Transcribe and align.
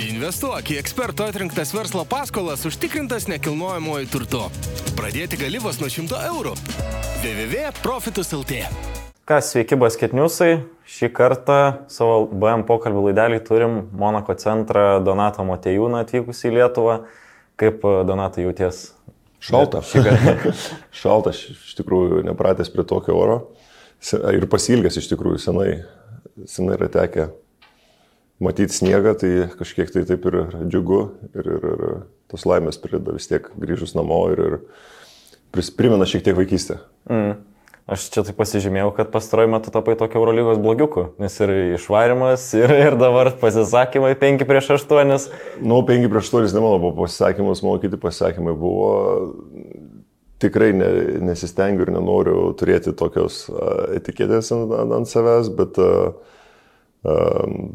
Investuok 0.00 0.70
į 0.72 0.78
eksperto 0.80 1.26
atrinktas 1.28 1.74
verslo 1.76 2.06
paskolas 2.08 2.62
užtikrintas 2.64 3.26
nekilnojamojo 3.28 4.06
turtu. 4.08 4.38
Pradėti 4.96 5.36
gali 5.36 5.58
vos 5.60 5.76
nuo 5.82 5.90
100 5.92 6.20
eurų. 6.30 6.54
www.profitus.lt 7.20 8.62
Kas, 9.28 9.50
sveiki, 9.52 9.76
basketniusai. 9.76 10.62
Šį 10.88 11.10
kartą 11.12 11.58
savo 11.92 12.22
BM 12.32 12.64
pokalbį 12.70 13.10
laidelį 13.10 13.42
turim 13.44 13.76
Monako 13.92 14.38
centrą 14.40 15.02
Donatą 15.04 15.44
Motejūną 15.44 16.00
atvykusį 16.06 16.48
į 16.48 16.54
Lietuvą. 16.56 16.96
Kaip 17.60 17.84
Donatai 18.08 18.46
jauties? 18.46 18.80
Šalta. 19.44 19.84
Šalta, 21.02 21.34
iš 21.36 21.76
tikrųjų, 21.76 22.24
nepratęs 22.30 22.72
prie 22.72 22.88
tokio 22.88 23.20
oro. 23.20 23.38
Ir 24.32 24.48
pasilgęs 24.48 24.96
iš 24.96 25.12
tikrųjų 25.12 25.44
senai, 25.44 25.70
senai 26.48 26.80
yra 26.80 26.88
tekę 26.88 27.28
matyti 28.40 28.74
sniegą, 28.74 29.14
tai 29.20 29.32
kažkiek 29.58 29.92
tai 29.92 30.06
taip 30.08 30.24
ir 30.30 30.40
džiugu 30.64 31.02
ir, 31.34 31.44
ir, 31.44 31.68
ir 31.74 31.84
tos 32.32 32.46
laimės 32.48 32.80
prideda 32.80 33.14
vis 33.16 33.28
tiek 33.30 33.46
grįžus 33.60 33.94
namo 33.98 34.22
ir, 34.32 34.42
ir 34.48 35.70
primena 35.76 36.08
šiek 36.08 36.24
tiek 36.24 36.38
vaikystę. 36.38 36.80
Mm. 37.10 37.38
Aš 37.90 38.04
čia 38.14 38.22
taip 38.22 38.36
pasižymėjau, 38.38 38.92
kad 38.94 39.08
pastaruoju 39.10 39.50
metu 39.50 39.72
tapai 39.74 39.96
tokio 39.98 40.20
Eurolygos 40.20 40.60
blogiuku, 40.62 41.08
nes 41.18 41.34
ir 41.42 41.50
išvarimas, 41.74 42.44
ir, 42.54 42.70
ir 42.70 42.96
dabar 43.00 43.32
pasisakymai 43.40 44.12
5 44.20 44.44
prieš 44.46 44.68
8. 44.76 45.26
Nu, 45.58 45.80
5 45.88 46.06
prieš 46.12 46.30
8 46.30 46.54
ne 46.54 46.62
mano 46.62 46.78
buvo 46.78 46.92
pasisakymas, 47.00 47.64
mano 47.66 47.82
kiti 47.82 47.98
pasisakymai 47.98 48.54
buvo. 48.54 48.92
Tikrai 50.40 50.70
ne, 50.72 50.90
nesistengiu 51.26 51.82
ir 51.84 51.90
nenoriu 51.92 52.44
turėti 52.56 52.94
tokios 52.96 53.42
etiketės 53.98 54.54
ant, 54.54 54.70
ant 55.00 55.10
savęs, 55.10 55.50
bet 55.58 55.80
uh, 55.82 56.14
um, 57.02 57.74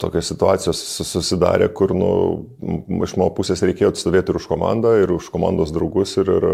tokios 0.00 0.28
situacijos 0.30 0.80
susidarė, 1.08 1.68
kur 1.76 1.94
nu, 1.96 2.10
iš 3.06 3.16
mano 3.16 3.30
pusės 3.36 3.64
reikėjo 3.64 3.94
atstovėti 3.94 4.32
ir 4.32 4.40
už 4.40 4.48
komandą, 4.50 4.96
ir 5.00 5.12
už 5.14 5.30
komandos 5.32 5.72
draugus, 5.74 6.16
ir, 6.20 6.30
ir, 6.36 6.48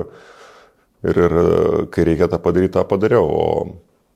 ir, 1.11 1.23
ir 1.27 1.37
kai 1.95 2.07
reikia 2.09 2.31
tą 2.31 2.39
padaryti, 2.43 2.77
tą 2.79 2.87
padariau. 2.89 3.27
O, 3.27 3.45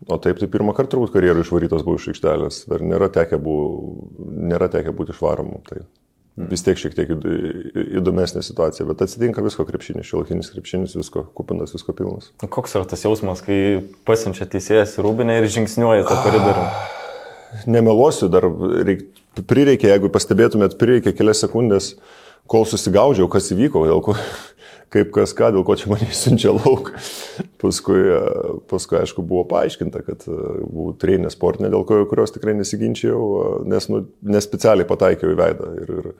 o 0.07 0.19
taip, 0.23 0.39
tai 0.41 0.51
pirmą 0.53 0.77
kartą 0.77 0.95
turbūt 0.95 1.15
karjerų 1.17 1.43
išvarytas 1.43 1.87
buvau 1.87 2.01
iš 2.01 2.11
aikštelės, 2.15 2.65
dar 2.71 2.85
nėra 2.87 3.11
tekę, 3.13 3.41
bu, 3.43 3.61
nėra 4.47 4.71
tekę 4.73 4.95
būti 4.95 5.17
išvaromu. 5.17 5.63
Tai 5.67 5.83
vis 6.37 6.63
tiek 6.63 6.79
šiek 6.79 6.95
tiek 6.95 7.11
įdomesnė 7.97 8.43
situacija, 8.45 8.87
bet 8.91 9.07
atsitinka 9.07 9.43
visko 9.45 9.65
krepšinis, 9.67 10.07
šiolkinis 10.07 10.53
krepšinis, 10.53 10.99
visko 11.01 11.25
kupinas, 11.35 11.73
visko 11.75 11.97
pilnas. 11.97 12.31
Koks 12.45 12.77
yra 12.77 12.87
tas 12.87 13.03
jausmas, 13.09 13.43
kai 13.47 13.81
pasimčia 14.07 14.47
teisėjas 14.53 14.99
į 15.01 15.09
rūbinę 15.09 15.41
ir 15.41 15.49
žingsniuoja 15.57 16.07
tą 16.07 16.21
koridorių? 16.29 16.69
Nemeluosiu, 17.67 18.29
dar 18.33 18.47
reik, 18.87 19.07
prireikė, 19.49 19.91
jeigu 19.93 20.11
pastebėtumėt, 20.13 20.77
prireikė 20.81 21.15
kelias 21.17 21.43
sekundės, 21.45 21.95
kol 22.51 22.67
susigaudžiau, 22.69 23.29
kas 23.31 23.51
įvyko, 23.55 23.85
dėl 23.89 24.03
ko, 24.05 24.15
kaip 24.95 25.11
kas 25.15 25.35
ką, 25.37 25.51
dėl 25.55 25.67
ko 25.67 25.77
čia 25.79 25.91
mane 25.93 26.09
siunčia 26.15 26.55
lauk. 26.55 26.93
Paskui, 27.63 28.01
paskui, 28.71 29.01
aišku, 29.03 29.25
buvo 29.27 29.45
paaiškinta, 29.51 30.05
kad 30.07 30.25
e, 30.29 30.39
buvau 30.63 30.95
treinė 31.01 31.33
sportinė, 31.33 31.73
dėl 31.75 31.87
ko, 31.89 32.05
kurios 32.11 32.35
tikrai 32.35 32.55
nesiginčiau, 32.59 33.63
nes 33.69 33.91
nu, 33.93 34.07
nespecialiai 34.37 34.89
pataikiau 34.89 35.35
į 35.35 35.39
veidą. 35.41 35.71
Ir, 35.83 35.95
ir 36.01 36.11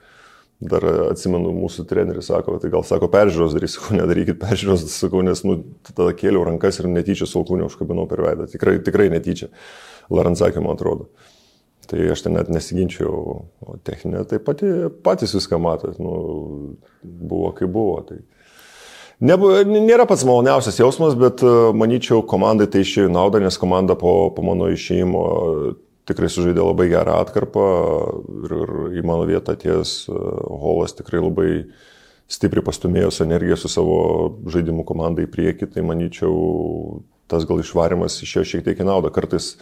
dar 0.57 0.81
atsimenu, 1.11 1.51
mūsų 1.53 1.85
treneris 1.89 2.31
sako, 2.31 2.55
tai 2.61 2.71
gal 2.73 2.85
sako, 2.87 3.09
peržiūros 3.13 3.53
darys, 3.53 3.75
sakau, 3.77 3.93
nedarykit 3.99 4.39
peržiūros, 4.41 4.87
sakau, 4.89 5.21
nes 5.25 5.43
nu, 5.45 5.59
tada 5.91 6.09
kėliau 6.17 6.47
rankas 6.47 6.81
ir 6.81 6.89
netyčia 6.89 7.29
sulkūnį 7.29 7.67
užkabinau 7.67 8.07
per 8.09 8.23
veidą. 8.25 8.47
Tikrai, 8.49 8.79
tikrai 8.85 9.11
netyčia. 9.13 9.51
Laranzakė, 10.13 10.61
man 10.63 10.77
atrodo. 10.77 11.09
Tai 11.87 12.03
aš 12.11 12.25
ten 12.25 12.35
net 12.35 12.49
nesiginčiau, 12.51 13.11
o 13.63 13.77
techninė 13.87 14.25
tai 14.27 14.41
pati, 14.43 14.67
patys 15.05 15.35
viską 15.37 15.59
matot, 15.63 15.99
nu, 16.03 16.15
buvo 17.03 17.53
kaip 17.55 17.71
buvo. 17.71 18.01
Tai. 18.09 18.19
Nebuvo, 19.23 19.61
nėra 19.65 20.05
pats 20.09 20.25
maloniausias 20.27 20.77
jausmas, 20.81 21.15
bet 21.17 21.41
e, 21.41 21.53
manyčiau, 21.73 22.19
komandai 22.27 22.67
tai 22.69 22.83
išėjo 22.83 23.07
naudą, 23.09 23.39
nes 23.41 23.55
komanda 23.57 23.95
po, 23.97 24.29
po 24.35 24.43
mano 24.45 24.67
išėjimo 24.73 25.23
tikrai 26.07 26.29
sužaidė 26.31 26.63
labai 26.63 26.87
gerą 26.91 27.17
atkarpą 27.23 27.67
ir, 28.45 28.53
ir 28.57 28.99
į 28.99 29.05
mano 29.07 29.25
vietą 29.27 29.55
ties 29.59 30.03
e, 30.05 30.15
Holas 30.61 30.95
tikrai 30.97 31.23
labai 31.23 31.49
stipriai 32.31 32.65
pastumėjo 32.67 33.11
su 33.15 33.23
energija 33.25 33.57
su 33.59 33.71
savo 33.71 33.97
žaidimų 34.51 34.85
komandai 34.87 35.27
į 35.27 35.31
priekį, 35.31 35.71
tai 35.71 35.83
manyčiau, 35.87 37.01
tas 37.31 37.47
gal 37.47 37.63
išvarimas 37.63 38.19
išėjo 38.23 38.45
šiek 38.51 38.67
tiek 38.67 38.83
į 38.83 38.87
naudą. 38.87 39.11
Kartais 39.15 39.55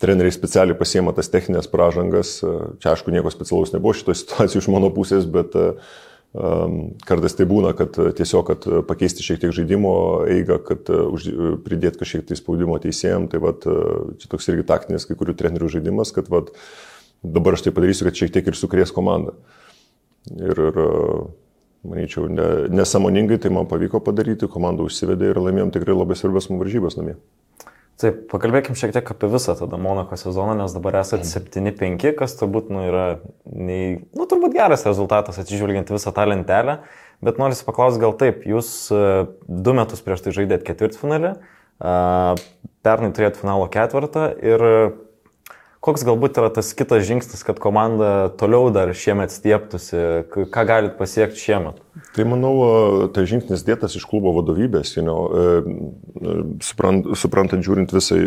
treneriai 0.00 0.34
specialiai 0.34 0.78
pasiema 0.78 1.12
tas 1.16 1.30
techninės 1.32 1.68
pražangas. 1.70 2.38
Čia 2.80 2.94
aišku, 2.94 3.12
nieko 3.14 3.32
specialaus 3.32 3.74
nebuvo 3.74 3.94
šitoje 3.96 4.22
situacijoje 4.22 4.64
iš 4.64 4.70
mano 4.72 4.88
pusės, 4.94 5.26
bet 5.30 5.56
um, 5.56 6.78
kartais 7.06 7.36
tai 7.36 7.46
būna, 7.50 7.74
kad 7.78 7.98
tiesiog, 8.18 8.46
kad 8.48 8.68
pakeisti 8.88 9.26
šiek 9.26 9.42
tiek 9.42 9.52
žaidimo 9.56 9.94
eigą, 10.30 10.60
kad 10.66 10.88
pridėti 11.66 12.00
kažkiek 12.00 12.24
tai 12.30 12.38
spaudimo 12.38 12.78
teisėjim, 12.82 13.28
tai 13.32 13.42
vat, 13.44 13.66
čia 14.22 14.32
toks 14.32 14.48
irgi 14.52 14.66
taktinis 14.68 15.08
kai 15.08 15.18
kurių 15.20 15.36
trenerių 15.40 15.72
žaidimas, 15.76 16.14
kad 16.16 16.32
vat, 16.32 16.54
dabar 17.22 17.58
aš 17.58 17.68
tai 17.68 17.74
padarysiu, 17.76 18.08
kad 18.08 18.22
šiek 18.22 18.32
tiek 18.36 18.48
ir 18.48 18.58
sukrės 18.58 18.94
komandą. 18.96 19.36
Ir, 20.36 20.52
ir 20.52 20.80
manyčiau, 21.84 22.28
ne, 22.28 22.48
nesamoningai 22.72 23.38
tai 23.40 23.52
man 23.52 23.68
pavyko 23.68 24.02
padaryti, 24.04 24.48
komanda 24.52 24.84
užsivedė 24.84 25.32
ir 25.32 25.40
laimėjom 25.40 25.72
tikrai 25.76 25.96
labai 25.96 26.16
svarbias 26.18 26.50
varžybas 26.50 26.98
namie. 27.00 27.16
Taip, 28.00 28.22
pakalbėkim 28.30 28.76
šiek 28.78 28.94
tiek 28.94 29.10
apie 29.12 29.28
visą 29.28 29.52
tada 29.58 29.76
Monako 29.80 30.16
sezoną, 30.16 30.54
nes 30.62 30.72
dabar 30.72 30.96
esate 31.02 31.26
7-5, 31.28 32.14
kas 32.16 32.32
turbūt 32.38 32.70
nu, 32.72 32.86
yra, 32.88 33.04
nei, 33.44 33.98
nu, 34.16 34.24
turbūt 34.30 34.54
geras 34.56 34.86
rezultatas 34.88 35.36
atsižvelgiant 35.42 35.92
visą 35.92 36.12
tą 36.16 36.24
lentelę, 36.30 36.78
bet 37.20 37.40
noriu 37.42 37.58
paklausti 37.66 38.00
gal 38.00 38.16
taip, 38.16 38.46
jūs 38.48 38.70
e, 38.94 39.02
du 39.44 39.76
metus 39.76 40.00
prieš 40.06 40.24
tai 40.24 40.32
žaidėt 40.38 40.64
ketvirtfinalį, 40.64 41.34
pernai 42.84 43.12
turėjot 43.16 43.40
finalo 43.40 43.68
ketvirtą 43.72 44.26
ir 44.44 44.66
Koks 45.80 46.02
galbūt 46.04 46.36
yra 46.36 46.50
tas 46.52 46.74
kitas 46.76 47.06
žingsnis, 47.08 47.40
kad 47.40 47.56
komanda 47.60 48.28
toliau 48.36 48.66
dar 48.68 48.90
šiemet 48.92 49.32
stieptųsi, 49.32 49.96
ką 50.28 50.64
galit 50.68 50.98
pasiekti 50.98 51.40
šiemet? 51.40 51.78
Tai 52.12 52.26
manau, 52.28 52.52
tai 53.16 53.24
žingsnis 53.30 53.64
dėtas 53.64 53.96
iš 53.96 54.04
klubo 54.10 54.34
vadovybės, 54.36 54.92
you 54.98 55.06
know, 55.06 55.24
e, 55.32 56.44
suprant, 56.68 57.08
suprantant 57.16 57.64
žiūrint 57.64 57.96
visą, 57.96 58.20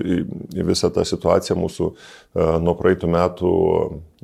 visą 0.74 0.90
tą 0.97 1.06
situaciją 1.06 1.59
mūsų 1.62 1.91
e, 1.94 2.50
nuo 2.66 2.74
praeitų 2.80 3.14
metų, 3.19 3.56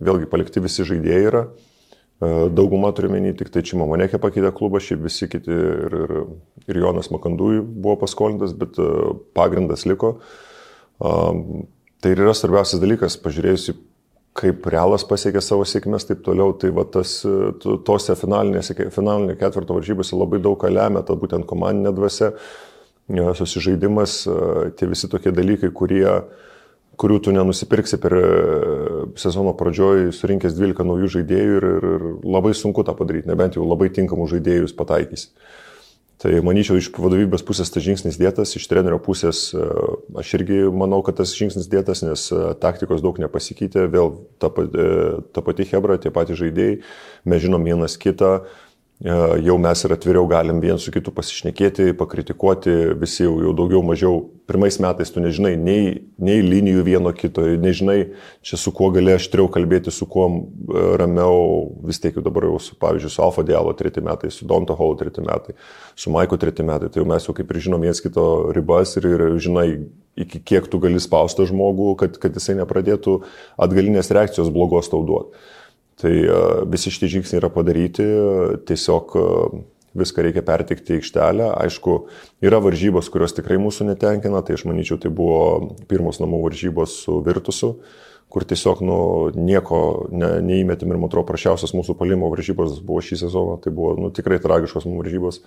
vėlgi 0.10 0.34
palikti 0.34 0.66
visi 0.66 0.90
žaidėjai 0.90 1.24
yra. 1.30 1.46
E, 1.46 2.36
dauguma 2.50 2.96
turiuomenį, 2.98 3.38
tik 3.38 3.54
tai 3.54 3.62
Čimo 3.62 3.86
Monekė 3.94 4.18
pakeitė 4.26 4.50
klubą, 4.58 4.82
šiaip 4.82 5.06
visi 5.06 5.30
kiti 5.30 5.54
ir, 5.54 6.00
ir, 6.02 6.20
ir 6.66 6.82
Jonas 6.82 7.14
Makandui 7.14 7.62
buvo 7.62 8.00
paskolintas, 8.08 8.58
bet 8.58 8.82
pagrindas 9.38 9.86
liko. 9.86 10.16
Tai 12.00 12.12
ir 12.14 12.22
yra 12.24 12.34
svarbiausias 12.36 12.80
dalykas, 12.80 13.18
pažiūrėjusi, 13.20 13.74
kaip 14.40 14.68
realas 14.72 15.04
pasiekė 15.08 15.42
savo 15.44 15.66
sėkmės, 15.68 16.06
taip 16.08 16.22
toliau, 16.24 16.54
tai 16.56 16.72
va 16.76 16.86
tas, 16.88 17.18
tose 17.88 18.16
finalinėse, 18.16 18.76
finalinė 18.96 19.36
ketvirto 19.40 19.76
varžybose 19.76 20.16
labai 20.16 20.40
daug 20.44 20.56
ką 20.62 20.72
lemia, 20.72 21.04
ta 21.04 21.18
būtent 21.20 21.48
komandinė 21.50 21.92
dvasia, 21.98 22.32
susižaidimas, 23.10 24.22
tie 24.80 24.88
visi 24.88 25.10
tokie 25.12 25.34
dalykai, 25.36 25.74
kurie, 25.76 26.06
kurių 27.00 27.20
tu 27.26 27.34
nenusipirksi 27.36 28.00
per 28.00 28.16
sezono 29.20 29.56
pradžioj, 29.60 30.14
surinkęs 30.16 30.56
12 30.56 30.88
naujų 30.88 31.12
žaidėjų 31.18 31.58
ir, 31.58 31.68
ir, 31.74 31.90
ir 31.90 32.08
labai 32.24 32.54
sunku 32.56 32.86
tą 32.88 32.96
padaryti, 32.96 33.28
nebent 33.32 33.60
jau 33.60 33.68
labai 33.68 33.92
tinkamų 33.96 34.30
žaidėjus 34.38 34.78
pataikysi. 34.78 35.34
Tai 36.20 36.34
manyčiau, 36.44 36.76
iš 36.76 36.90
vadovybės 37.00 37.46
pusės 37.48 37.70
tas 37.72 37.84
žingsnis 37.86 38.18
dėtas, 38.20 38.52
iš 38.60 38.66
trenerio 38.68 38.98
pusės 39.00 39.54
e, 39.56 39.64
aš 40.20 40.34
irgi 40.36 40.66
manau, 40.68 41.00
kad 41.06 41.16
tas 41.22 41.32
žingsnis 41.32 41.70
dėtas, 41.72 42.02
nes 42.04 42.26
e, 42.36 42.40
taktikos 42.60 43.00
daug 43.06 43.22
nepasikeitė, 43.24 43.86
vėl 43.88 44.18
ta, 44.36 44.52
e, 44.52 44.90
ta 45.32 45.44
pati 45.46 45.68
Hebra, 45.70 45.96
tie 45.96 46.12
patys 46.12 46.42
žaidėjai, 46.42 46.82
mes 47.24 47.46
žinom 47.46 47.64
vienas 47.64 47.96
kitą, 48.02 48.34
E, 48.44 48.69
jau 49.00 49.56
mes 49.56 49.82
ir 49.86 49.94
atviriau 49.96 50.28
galim 50.28 50.58
vien 50.60 50.80
su 50.82 50.92
kitu 50.92 51.14
pasišnekėti, 51.16 51.94
pakritikuoti, 51.96 52.74
visi 53.00 53.24
jau, 53.24 53.38
jau 53.46 53.54
daugiau 53.56 53.80
mažiau. 53.86 54.26
Pirmais 54.50 54.76
metais 54.82 55.12
tu 55.14 55.22
nežinai 55.24 55.54
nei, 55.56 55.94
nei 56.20 56.42
linijų 56.44 56.84
vieno 56.84 57.14
kito, 57.16 57.46
nežinai 57.64 58.00
čia 58.44 58.58
su 58.60 58.74
kuo 58.76 58.90
gali 58.92 59.14
aštriau 59.14 59.48
kalbėti, 59.54 59.94
su 59.94 60.08
kuo 60.10 60.26
e, 60.28 60.82
ramiau, 61.00 61.70
vis 61.88 62.02
tiek 62.04 62.18
jau 62.18 62.24
dabar 62.26 62.50
jau 62.50 62.58
su, 62.66 62.76
pavyzdžiui, 62.82 63.14
su 63.14 63.24
Alfa 63.24 63.46
Dialo 63.48 63.72
treti 63.78 64.04
metai, 64.04 64.34
su 64.36 64.48
Donto 64.50 64.76
Hall 64.76 64.98
treti 65.00 65.24
metai, 65.24 65.56
su 65.96 66.12
Maiko 66.12 66.40
treti 66.42 66.66
metai, 66.68 66.90
tai 66.92 67.00
jau 67.00 67.08
mes 67.08 67.30
jau 67.30 67.38
kaip 67.38 67.54
ir 67.54 67.62
žinom 67.70 67.86
viens 67.88 68.04
kito 68.04 68.26
ribas 68.58 68.98
ir, 69.00 69.08
ir 69.14 69.24
žinai, 69.40 69.70
iki 70.20 70.42
kiek 70.44 70.68
tu 70.68 70.82
gali 70.84 71.00
spausti 71.00 71.48
žmogų, 71.48 71.94
kad, 72.02 72.20
kad 72.20 72.36
jisai 72.36 72.58
nepradėtų 72.60 73.22
atgalinės 73.64 74.12
reakcijos 74.12 74.52
blogos 74.52 74.92
tau 74.92 75.06
duoti. 75.08 75.48
Tai 76.00 76.14
e, 76.16 76.40
visi 76.72 76.94
šitie 76.94 77.12
žingsniai 77.18 77.42
yra 77.42 77.50
padaryti, 77.52 78.06
tiesiog 78.70 79.16
e, 79.20 79.24
viską 80.00 80.24
reikia 80.24 80.44
pertikti 80.46 81.00
aikštelę. 81.00 81.50
Aišku, 81.60 81.96
yra 82.46 82.62
varžybos, 82.64 83.10
kurios 83.12 83.36
tikrai 83.36 83.60
mūsų 83.62 83.90
netenkina, 83.90 84.44
tai 84.46 84.56
aš 84.56 84.68
manyčiau, 84.70 85.00
tai 85.02 85.12
buvo 85.12 85.76
pirmos 85.90 86.22
namų 86.24 86.44
varžybos 86.46 87.02
su 87.04 87.20
Virtusu, 87.26 87.74
kur 88.30 88.46
tiesiog 88.46 88.84
nu, 88.86 89.00
nieko 89.34 89.80
ne, 90.14 90.36
neįmetėm 90.46 90.94
ir, 90.94 91.00
man 91.02 91.10
atrodo, 91.10 91.26
prašiausias 91.32 91.74
mūsų 91.74 91.96
palimo 91.98 92.30
varžybos 92.30 92.78
buvo 92.86 93.02
šį 93.04 93.24
sezoną, 93.24 93.58
tai 93.64 93.74
buvo 93.74 93.96
nu, 93.98 94.12
tikrai 94.14 94.38
tragiškos 94.44 94.86
mūsų 94.86 95.02
varžybos 95.02 95.42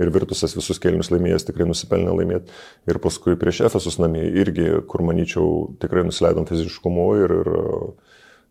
ir 0.00 0.10
Virtusas 0.14 0.56
visus 0.56 0.80
kelnius 0.80 1.12
laimėjęs 1.12 1.44
tikrai 1.50 1.68
nusipelnė 1.68 2.16
laimėti. 2.16 2.56
Ir 2.88 2.98
paskui 3.04 3.36
prieš 3.38 3.60
Efesus 3.68 4.00
namie 4.00 4.24
irgi, 4.40 4.70
kur 4.88 5.04
manyčiau, 5.04 5.68
tikrai 5.82 6.06
nusileidom 6.08 6.48
fiziškumu 6.48 7.06
ir, 7.20 7.36
ir 7.42 7.52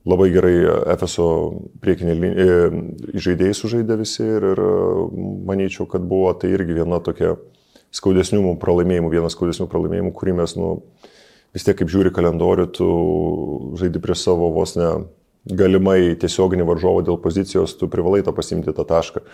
labai 0.07 0.29
gerai 0.33 0.55
Efeso 0.93 1.27
priekinė 1.83 2.15
linija, 2.17 2.57
žaidėjai 3.13 3.57
sužaidė 3.57 3.99
visi 4.01 4.25
ir, 4.25 4.45
ir 4.53 4.61
manyčiau, 5.47 5.87
kad 5.89 6.05
buvo 6.07 6.33
tai 6.33 6.53
irgi 6.55 6.79
viena 6.79 7.01
tokia 7.03 7.35
skaudesnių 7.93 8.55
pralaimėjimų, 8.61 9.11
vienas 9.11 9.35
skaudesnių 9.35 9.67
pralaimėjimų, 9.71 10.13
kurį 10.15 10.37
mes, 10.39 10.55
nu, 10.57 10.75
vis 11.55 11.65
tiek 11.67 11.77
kaip 11.77 11.91
žiūri 11.91 12.13
kalendorių, 12.15 12.67
tu 12.75 12.91
žaidi 13.79 14.01
prieš 14.01 14.25
savo 14.29 14.51
vos 14.55 14.77
ne 14.79 14.91
galimai 15.57 16.13
tiesioginį 16.21 16.67
varžovą 16.69 17.03
dėl 17.05 17.19
pozicijos, 17.21 17.75
tu 17.77 17.89
privalai 17.91 18.21
tą 18.25 18.33
pasimti 18.37 18.73
tą 18.73 18.85
tašką. 18.87 19.25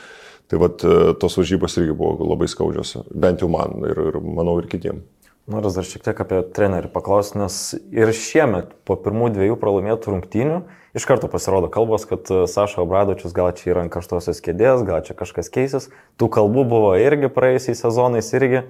Tai 0.47 0.59
vad 0.61 0.79
tos 1.19 1.33
varžybos 1.35 1.73
irgi 1.81 1.91
buvo 1.97 2.23
labai 2.23 2.47
skaudžios, 2.47 2.93
bent 3.11 3.41
jau 3.43 3.49
man 3.51 3.83
ir, 3.83 3.99
ir 4.13 4.19
manau 4.23 4.55
ir 4.61 4.69
kitiems. 4.71 5.03
Noriu 5.47 5.69
dar 5.71 5.85
šiek 5.87 6.03
tiek 6.03 6.17
apie 6.19 6.41
trenerių 6.51 6.89
paklausti, 6.91 7.39
nes 7.39 7.57
ir 7.95 8.09
šiemet 8.11 8.73
po 8.83 8.97
pirmų 8.99 9.29
dviejų 9.31 9.55
pralaimėtų 9.61 10.11
rungtynių 10.11 10.57
iš 10.97 11.05
karto 11.07 11.29
pasirodo 11.31 11.69
kalbos, 11.71 12.03
kad 12.09 12.27
Saša 12.51 12.81
Obradočius 12.83 13.31
gal 13.31 13.53
čia 13.55 13.69
yra 13.71 13.85
ant 13.85 13.93
karštosios 13.93 14.43
kėdės, 14.43 14.83
gal 14.83 15.05
čia 15.07 15.15
kažkas 15.15 15.47
keisis. 15.53 15.87
Tų 16.19 16.27
kalbų 16.35 16.65
buvo 16.67 16.91
irgi 16.99 17.31
praėjusiais 17.31 17.79
sezonais 17.79 18.33
irgi. 18.35 18.65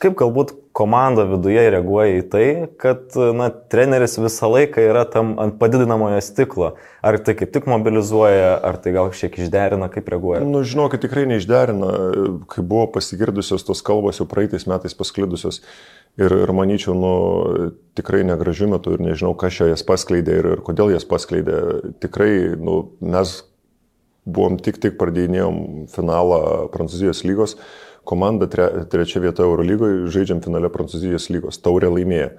Kaip 0.00 0.14
galbūt 0.16 0.54
komanda 0.72 1.26
viduje 1.28 1.60
reaguoja 1.74 2.20
į 2.20 2.24
tai, 2.32 2.44
kad 2.80 3.12
na, 3.36 3.50
treneris 3.52 4.16
visą 4.16 4.48
laiką 4.48 4.80
yra 4.80 5.02
tam 5.08 5.34
ant 5.42 5.58
padidinamojo 5.60 6.22
stiklo? 6.24 6.70
Ar 7.04 7.18
tai 7.20 7.34
kaip 7.36 7.52
tik 7.52 7.68
mobilizuoja, 7.68 8.54
ar 8.64 8.78
tai 8.80 8.94
gal 8.96 9.10
šiek 9.12 9.34
tiek 9.34 9.44
išderina, 9.44 9.90
kaip 9.92 10.08
reaguoja? 10.08 10.40
Nu, 10.46 10.62
žinau, 10.64 10.88
kad 10.92 11.02
tikrai 11.04 11.26
neišderina, 11.28 11.90
kai 12.48 12.64
buvo 12.64 12.86
pasigirdusios 12.94 13.66
tos 13.68 13.84
kalbos 13.84 14.22
jau 14.22 14.28
praeitais 14.30 14.64
metais 14.70 14.96
pasklidusios. 14.96 15.60
Ir, 16.16 16.32
ir 16.46 16.54
manyčiau, 16.56 16.96
nu, 16.96 17.12
tikrai 18.00 18.24
negražiu 18.26 18.70
metu 18.72 18.96
ir 18.96 19.04
nežinau, 19.04 19.34
kas 19.38 19.60
čia 19.60 19.68
jas 19.70 19.84
paskleidė 19.86 20.40
ir, 20.40 20.50
ir 20.56 20.64
kodėl 20.64 20.94
jas 20.94 21.04
paskleidė. 21.08 21.60
Tikrai, 22.02 22.32
nu, 22.56 22.80
mes 23.04 23.36
buvom 24.24 24.58
tik 24.60 24.80
tik 24.82 24.98
pradėjinėjom 25.00 25.86
finalą 25.92 26.42
Prancūzijos 26.72 27.22
lygos 27.28 27.56
komanda 28.08 28.48
tre, 28.50 28.66
trečia 28.90 29.22
vieta 29.22 29.44
Eurolygoje, 29.46 30.08
žaidžiam 30.12 30.42
finale 30.44 30.70
Prancūzijos 30.72 31.30
lygos, 31.32 31.60
taurė 31.62 31.92
laimėjo. 31.92 32.32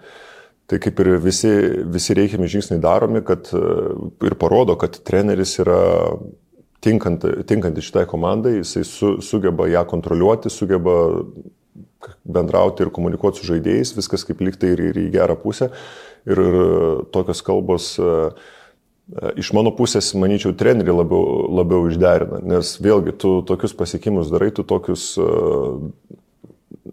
Tai 0.71 0.79
kaip 0.79 1.01
ir 1.03 1.09
visi, 1.19 1.51
visi 1.91 2.15
reikiami 2.15 2.47
žingsniai 2.51 2.79
daromi, 2.83 3.23
kad 3.27 3.49
ir 3.51 4.35
parodo, 4.39 4.77
kad 4.79 4.95
treneris 5.07 5.57
yra 5.59 5.81
tinkant, 6.81 7.25
tinkanti 7.49 7.83
šitai 7.83 8.05
komandai, 8.09 8.61
jisai 8.61 8.85
su, 8.87 9.17
sugeba 9.25 9.67
ją 9.69 9.83
kontroliuoti, 9.89 10.51
sugeba 10.53 10.95
bendrauti 12.23 12.85
ir 12.85 12.93
komunikuoti 12.93 13.41
su 13.41 13.51
žaidėjais, 13.51 13.93
viskas 13.97 14.25
kaip 14.25 14.41
liktai 14.41 14.71
ir, 14.73 14.85
ir 14.91 15.01
į 15.03 15.09
gerą 15.13 15.35
pusę. 15.43 15.69
Ir, 16.29 16.39
ir 16.39 17.05
tokios 17.13 17.41
kalbos 17.45 17.91
uh, 18.01 18.31
Iš 19.11 19.51
mano 19.51 19.73
pusės, 19.75 20.13
manyčiau, 20.15 20.53
treneriai 20.55 20.95
labiau, 20.95 21.47
labiau 21.51 21.89
išderina, 21.91 22.39
nes 22.47 22.77
vėlgi 22.79 23.17
tu 23.19 23.31
tokius 23.47 23.75
pasiekimus 23.75 24.31
darai, 24.31 24.53
tu 24.55 24.63
tokius 24.63 25.09
uh, 25.19 25.81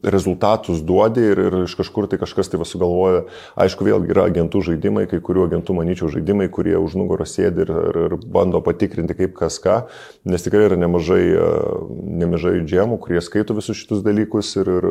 rezultatus 0.02 0.82
duodi 0.82 1.22
ir, 1.30 1.40
ir 1.46 1.56
iš 1.62 1.76
kažkur 1.78 2.08
tai 2.10 2.18
kažkas 2.18 2.50
tai 2.50 2.58
sugalvoja. 2.66 3.22
Aišku, 3.60 3.86
vėlgi 3.86 4.10
yra 4.14 4.26
agentų 4.32 4.64
žaidimai, 4.66 5.06
kai 5.10 5.22
kurių 5.22 5.46
agentų, 5.46 5.78
manyčiau, 5.78 6.10
žaidimai, 6.10 6.48
kurie 6.50 6.74
už 6.78 6.98
nugaros 6.98 7.36
sėdi 7.38 7.62
ir, 7.62 7.70
ir, 7.70 8.00
ir 8.08 8.18
bando 8.26 8.60
patikrinti 8.66 9.14
kaip 9.18 9.38
kas 9.38 9.60
ką, 9.62 9.84
nes 10.26 10.42
tikrai 10.42 10.66
yra 10.72 10.80
nemažai, 10.80 11.24
uh, 11.38 11.86
nemažai 12.18 12.58
džemų, 12.66 12.98
kurie 13.04 13.22
skaito 13.22 13.54
visus 13.58 13.78
šitus 13.78 14.02
dalykus 14.06 14.56
ir, 14.58 14.74
ir 14.80 14.90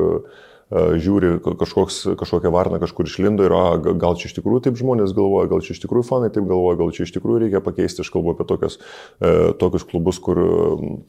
žiūri 0.71 1.37
kažkoks, 1.43 2.01
kažkokia 2.19 2.51
varna 2.51 2.79
kažkur 2.81 3.07
išlindo 3.07 3.45
ir 3.47 3.53
a, 3.55 3.65
gal 3.79 4.17
čia 4.19 4.27
iš 4.27 4.35
tikrųjų 4.35 4.65
taip 4.67 4.79
žmonės 4.79 5.13
galvoja, 5.15 5.47
gal 5.51 5.63
čia 5.63 5.75
iš 5.77 5.83
tikrųjų 5.85 6.07
fanai 6.09 6.31
taip 6.33 6.47
galvoja, 6.49 6.79
gal 6.81 6.91
čia 6.95 7.05
iš 7.07 7.13
tikrųjų 7.15 7.45
reikia 7.45 7.63
pakeisti. 7.63 8.03
Aš 8.03 8.11
kalbu 8.11 8.35
apie 8.35 8.47
tokias, 8.49 8.79
e, 9.23 9.53
tokius 9.61 9.87
klubus, 9.87 10.19
kur 10.23 10.41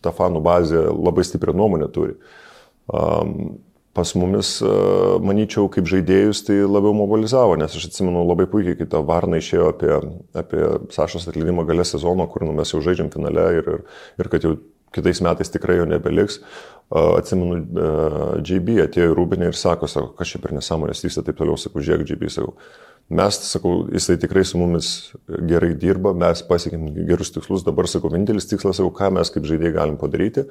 ta 0.05 0.15
fanų 0.15 0.45
bazė 0.47 0.85
labai 0.93 1.27
stiprią 1.27 1.57
nuomonę 1.59 1.91
turi. 1.91 2.15
Um, 2.89 3.59
pas 3.99 4.15
mumis, 4.15 4.53
manyčiau, 5.27 5.67
kaip 5.75 5.89
žaidėjus, 5.91 6.45
tai 6.47 6.61
labiau 6.63 6.95
mobilizavo, 6.95 7.57
nes 7.59 7.73
aš 7.75 7.89
atsimenu 7.89 8.23
labai 8.29 8.47
puikiai, 8.51 8.77
kai 8.79 8.87
ta 8.93 9.01
Varna 9.03 9.41
išėjo 9.41 9.71
apie, 9.73 9.91
apie 10.39 10.61
Sašos 10.95 11.27
atleidimą 11.27 11.65
galę 11.67 11.87
sezono, 11.89 12.29
kur 12.31 12.47
nu, 12.47 12.55
mes 12.55 12.71
jau 12.71 12.83
žaidžiam 12.85 13.11
finale 13.11 13.49
ir, 13.59 13.73
ir, 13.75 13.83
ir 14.23 14.31
kad 14.31 14.47
jau 14.47 14.55
kitais 14.95 15.23
metais 15.25 15.53
tikrai 15.53 15.79
jo 15.81 15.87
nebeliks. 15.89 16.41
Atsimenu, 16.89 17.59
JB 18.41 18.79
atėjo 18.87 19.11
į 19.13 19.17
Rūbinę 19.19 19.51
ir 19.51 19.57
sako, 19.59 19.89
sako, 19.91 20.15
kas 20.17 20.31
čia 20.33 20.41
per 20.41 20.55
nesąmonės 20.57 21.05
vyksta, 21.05 21.25
taip 21.27 21.37
toliau, 21.37 21.59
sakau, 21.61 21.83
žiūrėk, 21.85 22.09
JB, 22.09 22.31
sakau. 22.33 22.55
Mes, 23.09 23.39
sakau, 23.49 23.75
jisai 23.93 24.19
tikrai 24.21 24.45
su 24.45 24.61
mumis 24.61 24.89
gerai 25.49 25.75
dirba, 25.81 26.15
mes 26.17 26.43
pasiekėm 26.49 26.91
gerus 27.09 27.33
tikslus, 27.33 27.65
dabar, 27.65 27.89
sakau, 27.89 28.11
vienintelis 28.13 28.49
tikslas, 28.49 28.81
sakau, 28.81 28.93
ką 28.97 29.13
mes 29.17 29.33
kaip 29.33 29.49
žaidėjai 29.49 29.77
galim 29.77 30.01
padaryti, 30.01 30.45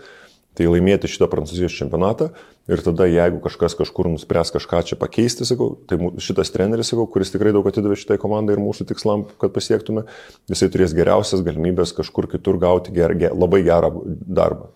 tai 0.57 0.69
laimėti 0.69 1.09
šitą 1.11 1.29
Prancūzijos 1.31 1.75
čempionatą 1.77 2.31
ir 2.67 2.81
tada, 2.85 3.05
jeigu 3.09 3.39
kažkas 3.43 3.77
kažkur 3.79 4.09
nuspręs 4.11 4.51
kažką 4.55 4.81
čia 4.89 4.97
pakeisti, 4.99 5.45
sakau, 5.47 5.75
tai 5.89 5.99
šitas 6.23 6.51
treneris, 6.53 6.89
sakau, 6.91 7.05
kuris 7.11 7.31
tikrai 7.33 7.53
daug 7.55 7.67
atidavė 7.69 7.99
šitai 7.99 8.17
komandai 8.21 8.57
ir 8.57 8.63
mūsų 8.63 8.89
tikslam, 8.89 9.27
kad 9.41 9.53
pasiektume, 9.55 10.07
jisai 10.51 10.71
turės 10.73 10.97
geriausias 10.97 11.45
galimybės 11.45 11.93
kažkur 11.97 12.29
kitur 12.33 12.59
gauti 12.61 12.95
ger, 12.97 13.15
ger, 13.19 13.37
labai 13.37 13.61
gerą 13.67 13.93
darbą 14.25 14.73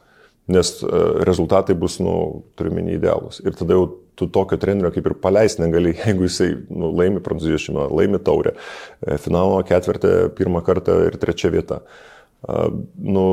nes 0.51 0.83
e, 0.83 0.87
rezultatai 1.23 1.75
bus, 1.77 1.97
nu, 2.03 2.13
turime 2.59 2.83
neįdėlus. 2.85 3.41
Ir 3.45 3.55
tada 3.57 3.77
jau 3.77 3.85
tu 4.19 4.27
tokio 4.33 4.59
trenerio 4.61 4.91
kaip 4.93 5.07
ir 5.07 5.17
paleisti 5.23 5.63
negali, 5.63 5.95
jeigu 6.03 6.27
jisai 6.27 6.51
nu, 6.69 6.91
laimi 6.97 7.23
Prancūzijos 7.23 7.67
šeimą, 7.67 7.87
laimi 7.97 8.21
taurę, 8.23 8.55
e, 9.01 9.17
finalo 9.21 9.61
ketvirtį 9.67 10.15
pirmą 10.37 10.63
kartą 10.67 10.97
ir 11.09 11.19
trečia 11.21 11.53
vieta. 11.53 11.81
Uh, 12.41 12.71
nu, 12.97 13.23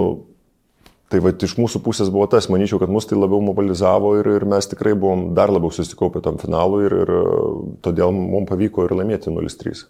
Tai 1.09 1.23
va 1.25 1.33
iš 1.33 1.55
mūsų 1.57 1.81
pusės 1.85 2.11
buvo 2.13 2.27
tas, 2.29 2.51
manyčiau, 2.53 2.81
kad 2.83 2.91
mus 2.93 3.07
tai 3.09 3.17
labiau 3.17 3.41
mobilizavo 3.41 4.13
ir, 4.19 4.29
ir 4.37 4.45
mes 4.49 4.69
tikrai 4.69 4.93
buvom 4.93 5.31
dar 5.37 5.49
labiau 5.49 5.73
susikaupę 5.73 6.21
tam 6.25 6.37
finalui 6.41 6.85
ir, 6.85 6.97
ir 7.05 7.13
todėl 7.85 8.13
mums 8.13 8.51
pavyko 8.51 8.85
ir 8.85 8.93
laimėti 8.99 9.33
0-3. 9.33 9.87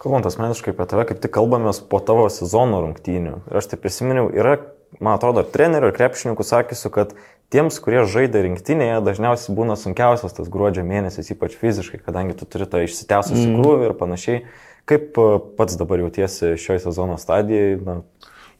Kalbant 0.00 0.28
asmeniškai 0.30 0.72
apie 0.72 0.86
tave, 0.88 1.04
kaip 1.10 1.20
tik 1.20 1.34
kalbamės 1.34 1.82
po 1.90 2.00
tavo 2.00 2.28
sezono 2.32 2.80
rungtynių. 2.84 3.34
Ir 3.50 3.60
aš 3.60 3.72
tai 3.72 3.80
prisiminiau, 3.82 4.30
yra 4.32 4.56
man 5.02 5.18
atrodo, 5.18 5.42
ir 5.42 5.52
trenerių, 5.52 5.90
ir 5.90 5.96
krepšininkų 5.98 6.46
sakysiu, 6.46 6.90
kad 6.94 7.12
tiems, 7.52 7.76
kurie 7.84 8.04
žaidė 8.08 8.44
rinktinėje, 8.46 9.02
dažniausiai 9.04 9.56
būna 9.56 9.76
sunkiausias 9.80 10.36
tas 10.36 10.48
gruodžio 10.52 10.84
mėnesis, 10.86 11.32
ypač 11.34 11.56
fiziškai, 11.60 12.00
kadangi 12.04 12.36
tu 12.38 12.48
turi 12.48 12.68
tą 12.70 12.82
išsitęsusi 12.86 13.44
mm. 13.44 13.60
krūvį 13.60 13.88
ir 13.88 13.96
panašiai. 14.00 14.42
Kaip 14.88 15.20
e, 15.20 15.28
pats 15.58 15.76
dabar 15.80 16.00
jautiesi 16.00 16.54
šioje 16.60 16.86
sezono 16.86 17.18
stadijoje, 17.20 17.80
na, 17.84 17.98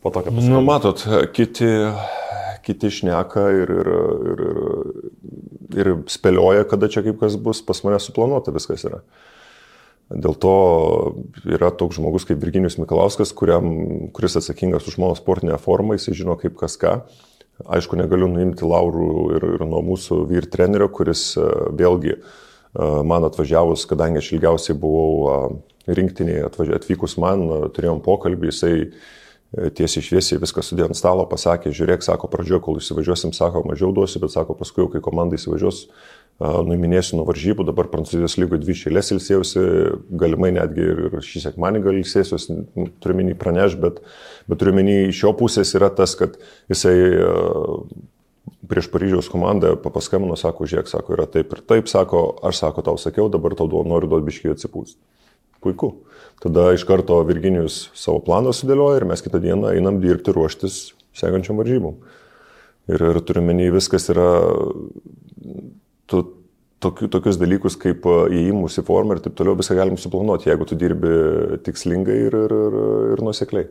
po 0.03 0.13
tokio 0.15 0.33
pasiekimo? 0.33 0.59
Nu, 0.59 0.65
matot, 0.67 1.05
kiti, 1.37 1.71
kiti 2.67 2.93
šneka 3.01 3.47
ir, 3.63 3.73
ir, 3.73 3.91
ir, 4.33 4.45
ir, 4.45 5.81
ir 5.81 5.95
spėlioja, 6.11 6.67
kada 6.71 6.91
čia 6.93 7.05
kaip 7.07 7.21
kas 7.23 7.39
bus, 7.41 7.63
pas 7.65 7.83
mane 7.87 8.01
suplanuota 8.03 8.55
viskas 8.55 8.87
yra. 8.89 9.03
Dėl 10.09 10.39
to 10.41 10.53
yra 11.45 11.69
toks 11.77 11.99
žmogus 11.99 12.25
kaip 12.25 12.41
Virginijus 12.41 12.79
Mikalauskas, 12.81 13.35
kuriam, 13.37 13.67
kuris 14.17 14.39
atsakingas 14.41 14.89
už 14.89 14.97
mano 15.03 15.17
sportinę 15.19 15.59
formą, 15.61 15.99
jisai 15.99 16.17
žino 16.17 16.37
kaip 16.41 16.57
kas 16.57 16.79
ką. 16.81 16.95
Aišku, 17.67 17.99
negaliu 17.99 18.29
nuimti 18.31 18.65
laurų 18.65 19.09
ir, 19.37 19.47
ir 19.57 19.65
nuo 19.67 19.83
mūsų 19.85 20.23
vyr 20.31 20.47
trenerio, 20.49 20.87
kuris 20.95 21.33
e, 21.37 21.45
vėlgi 21.77 22.15
e, 22.15 22.21
man 23.05 23.27
atvažiavus, 23.27 23.83
kadangi 23.91 24.23
aš 24.23 24.31
ilgiausiai 24.37 24.77
buvau 24.79 25.11
e, 25.19 25.39
rinktinėje 25.99 26.47
atvykus 26.79 27.19
man, 27.21 27.43
turėjom 27.75 27.99
pokalbį, 28.05 28.53
jisai 28.53 28.75
tiesiai 29.57 30.05
šviesiai 30.05 30.41
viską 30.43 30.63
sudėjo 30.65 30.91
ant 30.91 30.99
stalo, 30.99 31.25
pasakė, 31.29 31.73
žiūrėk, 31.73 32.05
sako, 32.05 32.29
pradžioje, 32.29 32.61
kol 32.67 32.81
įsivažiuosim, 32.83 33.33
sako, 33.37 33.63
mažiau 33.69 33.95
duosiu, 33.97 34.21
bet 34.21 34.35
sako, 34.35 34.57
paskui, 34.59 34.85
kai 34.93 35.01
komanda 35.05 35.39
įsivažiuos, 35.39 35.87
nuiminėsiu 36.39 37.17
nuo 37.19 37.25
varžybų, 37.27 37.65
dabar 37.67 37.89
Prancūzijos 37.91 38.37
lygoje 38.39 38.63
dvi 38.63 38.77
šėlės 38.79 39.11
ilsėjausi, 39.17 39.65
galimai 40.21 40.53
netgi 40.55 40.85
ir 40.85 41.17
šį 41.25 41.43
sekmanį 41.49 41.83
gal 41.87 41.99
ilsėsiuos, 41.99 42.47
turiu 43.03 43.17
menį 43.19 43.35
praneš, 43.41 43.75
bet, 43.81 43.99
bet 44.47 44.61
turiu 44.61 44.77
menį 44.77 45.01
iš 45.09 45.25
jo 45.25 45.33
pusės 45.41 45.73
yra 45.75 45.89
tas, 45.91 46.15
kad 46.21 46.37
jisai 46.71 46.95
prieš 48.69 48.91
Paryžiaus 48.93 49.33
komandą 49.33 49.75
papaskambino, 49.81 50.37
sako, 50.39 50.69
žiūrėk, 50.69 50.93
sako, 50.93 51.17
yra 51.17 51.27
taip 51.31 51.57
ir 51.57 51.65
taip, 51.67 51.89
sako, 51.91 52.23
aš 52.45 52.61
sako, 52.63 52.85
tau 52.87 53.01
sakiau, 53.01 53.27
dabar 53.33 53.57
tau 53.59 53.67
duodu, 53.67 53.89
noriu 53.91 54.13
duoti 54.13 54.29
biškiai 54.29 54.55
atsipūsti. 54.55 55.01
Puiku. 55.65 55.95
Tada 56.43 56.71
iš 56.75 56.85
karto 56.87 57.19
Virginijus 57.27 57.89
savo 57.99 58.21
planą 58.23 58.53
sudėlioja 58.55 59.01
ir 59.01 59.09
mes 59.11 59.23
kitą 59.25 59.41
dieną 59.43 59.73
einam 59.75 59.99
dirbti, 60.03 60.35
ruoštis 60.35 60.93
sekančiam 61.19 61.59
varžybom. 61.59 61.99
Ir, 62.89 63.03
ir 63.11 63.19
turiu 63.27 63.43
menį, 63.45 63.73
viskas 63.75 64.07
yra 64.13 64.29
tu 66.09 66.23
tokiu, 66.81 67.09
tokius 67.11 67.41
dalykus 67.41 67.77
kaip 67.81 68.07
įėjimus 68.07 68.79
į 68.81 68.87
formą 68.87 69.17
ir 69.17 69.25
taip 69.25 69.35
toliau 69.39 69.59
viską 69.59 69.77
galim 69.81 69.99
suplanuoti, 70.01 70.49
jeigu 70.53 70.69
tu 70.69 70.79
dirbi 70.79 71.13
tikslingai 71.67 72.21
ir, 72.29 72.39
ir, 72.47 72.57
ir, 72.69 72.79
ir 73.17 73.25
nusekliai. 73.27 73.69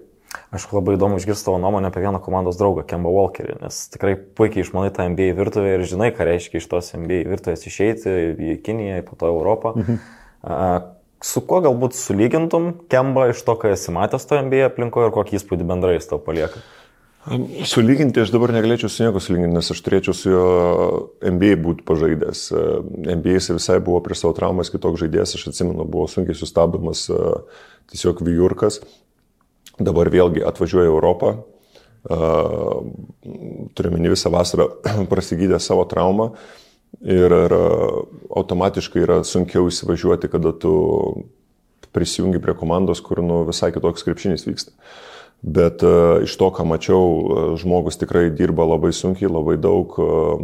Aš 0.52 0.68
labai 0.76 0.98
įdomu 0.98 1.18
išgirsti 1.22 1.48
tavo 1.48 1.58
nuomonę 1.64 1.88
apie 1.88 2.04
vieną 2.04 2.20
komandos 2.24 2.60
draugą, 2.60 2.84
Kemba 2.88 3.10
Walkerį, 3.16 3.58
nes 3.64 3.80
tikrai 3.94 4.18
puikiai 4.38 4.66
išmanai 4.66 4.92
tą 4.96 5.08
NBA 5.08 5.32
virtuvę 5.40 5.78
ir 5.78 5.86
žinai, 5.88 6.12
ką 6.16 6.28
reiškia 6.28 6.60
iš 6.60 6.68
tos 6.72 6.92
NBA 7.00 7.24
virtuvės 7.32 7.64
išeiti 7.68 8.14
į 8.36 8.58
Kiniją, 8.64 9.00
po 9.08 9.16
to 9.20 9.32
Europą. 9.32 9.74
Mhm. 9.80 10.94
Su 11.24 11.42
kuo 11.50 11.64
galbūt 11.66 11.96
sulygintum 11.98 12.74
Kemba 12.92 13.32
iš 13.32 13.42
to, 13.46 13.56
ką 13.58 13.72
esi 13.74 13.94
matęs 13.94 14.28
to 14.30 14.38
NBA 14.38 14.68
aplinkoje 14.70 15.10
ir 15.10 15.16
kokį 15.16 15.40
įspūdį 15.40 15.66
bendrai 15.66 15.96
jis 15.98 16.12
tau 16.12 16.20
palieka? 16.22 16.62
Sulyginti 17.68 18.22
aš 18.22 18.30
dabar 18.32 18.54
negalėčiau 18.56 18.88
su 18.92 19.04
nieko 19.04 19.20
sulyginti, 19.20 19.58
nes 19.58 19.72
aš 19.74 19.82
turėčiau 19.84 20.14
su 20.16 20.30
juo 20.32 20.52
NBA 21.26 21.58
būti 21.60 21.84
pažaidęs. 21.88 22.44
NBA 23.02 23.34
jis 23.36 23.50
visai 23.58 23.82
buvo 23.84 24.00
prie 24.06 24.16
savo 24.16 24.32
traumas 24.38 24.72
kitoks 24.72 25.02
žaidėjas, 25.02 25.34
aš 25.36 25.50
atsimenu, 25.52 25.84
buvo 25.90 26.06
sunkiai 26.12 26.38
sustabdomas 26.38 27.08
tiesiog 27.92 28.22
Vijurkas. 28.24 28.80
Dabar 29.78 30.08
vėlgi 30.14 30.46
atvažiuoja 30.48 30.88
Europą, 30.88 31.34
turiuomenį 33.76 34.14
visą 34.14 34.32
vasarą 34.32 34.70
prasigydė 35.12 35.60
savo 35.60 35.84
traumą 35.90 36.32
ir, 37.01 37.34
ir 37.34 37.58
automatiškai 38.30 39.04
yra 39.04 39.20
sunkiau 39.27 39.70
įsivažiuoti, 39.72 40.32
kada 40.32 40.54
tu 40.56 40.74
prisijungi 41.96 42.42
prie 42.44 42.54
komandos, 42.58 43.01
kur 43.01 43.24
nu, 43.25 43.44
visai 43.48 43.72
kitoks 43.74 44.06
krepšinis 44.06 44.46
vyksta. 44.50 44.74
Uh, 44.74 45.18
Bet 45.42 45.84
uh, 45.86 46.24
iš 46.25 46.34
to, 46.34 46.50
ką 46.50 46.66
mačiau, 46.66 47.01
uh, 47.01 47.42
žmogus 47.62 48.00
tikrai 48.01 48.32
dirba 48.34 48.66
labai 48.66 48.89
sunkiai, 48.89 49.30
labai 49.30 49.54
daug, 49.62 49.94
uh, 50.01 50.42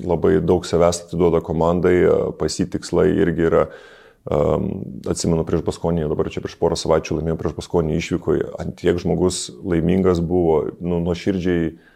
labai 0.00 0.38
daug 0.40 0.64
savęs 0.64 1.02
atiduoda 1.04 1.42
komandai, 1.44 1.98
uh, 2.08 2.30
pasitikslai 2.38 3.10
irgi 3.12 3.44
yra, 3.50 3.66
um, 4.24 4.70
atsimenu 5.12 5.44
prieš 5.44 5.66
Baskonį, 5.68 6.08
dabar 6.08 6.32
čia 6.32 6.40
prieš 6.40 6.56
porą 6.56 6.78
savaičių 6.80 7.18
laimėjau 7.18 7.40
prieš 7.42 7.56
Baskonį 7.60 7.98
išvykoje, 8.00 8.48
ant 8.64 8.72
tiek 8.80 8.96
žmogus 9.02 9.50
laimingas 9.60 10.24
buvo, 10.24 10.62
nu, 10.80 11.02
nuoširdžiai 11.04 11.68
uh, 11.74 11.92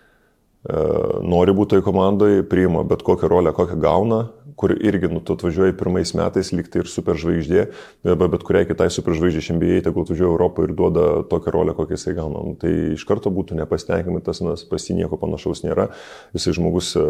nori 0.67 1.55
būti 1.55 1.77
toje 1.77 1.85
komandoje, 1.87 2.43
priima 2.51 2.83
bet 2.85 3.05
kokią 3.07 3.29
rolę, 3.31 3.53
kokią 3.57 3.77
gauna, 3.81 4.25
kur 4.59 4.73
irgi, 4.75 5.07
nu, 5.13 5.21
tu 5.23 5.37
atvažiuoji 5.39 5.77
pirmais 5.79 6.11
metais, 6.19 6.51
liktai 6.51 6.83
ir 6.83 6.89
superžvaigždė, 6.91 7.65
bet, 8.09 8.25
bet 8.33 8.45
kuriai 8.47 8.67
kitai 8.67 8.89
superžvaigždė 8.91 9.55
NBA, 9.55 9.77
tegul 9.87 10.03
atvažiuoja 10.03 10.33
Europą 10.33 10.67
ir 10.67 10.73
duoda 10.79 11.05
tokią 11.31 11.55
rolę, 11.55 11.77
kokią 11.79 11.95
jisai 11.95 12.17
gauna. 12.17 12.43
Nu, 12.43 12.57
tai 12.59 12.73
iš 12.97 13.05
karto 13.07 13.31
būtų 13.35 13.61
nepasitenkinimai, 13.61 14.25
tas, 14.27 14.43
nes 14.43 14.67
pas 14.67 14.89
jį 14.89 14.99
nieko 14.99 15.21
panašaus 15.21 15.63
nėra. 15.63 15.89
Jisai 16.35 16.57
žmogus 16.59 16.91
e, 16.99 17.07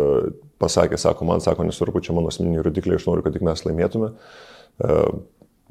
pasakė, 0.60 1.00
sako, 1.00 1.30
man 1.30 1.40
sako, 1.44 1.64
nesvarbu, 1.70 2.04
čia 2.04 2.16
mano 2.18 2.28
asmeniniai 2.28 2.66
rodikliai, 2.68 3.00
aš 3.00 3.08
noriu, 3.08 3.24
kad 3.24 3.36
tik 3.38 3.48
mes 3.48 3.64
laimėtume. 3.64 4.12
E, 4.12 5.00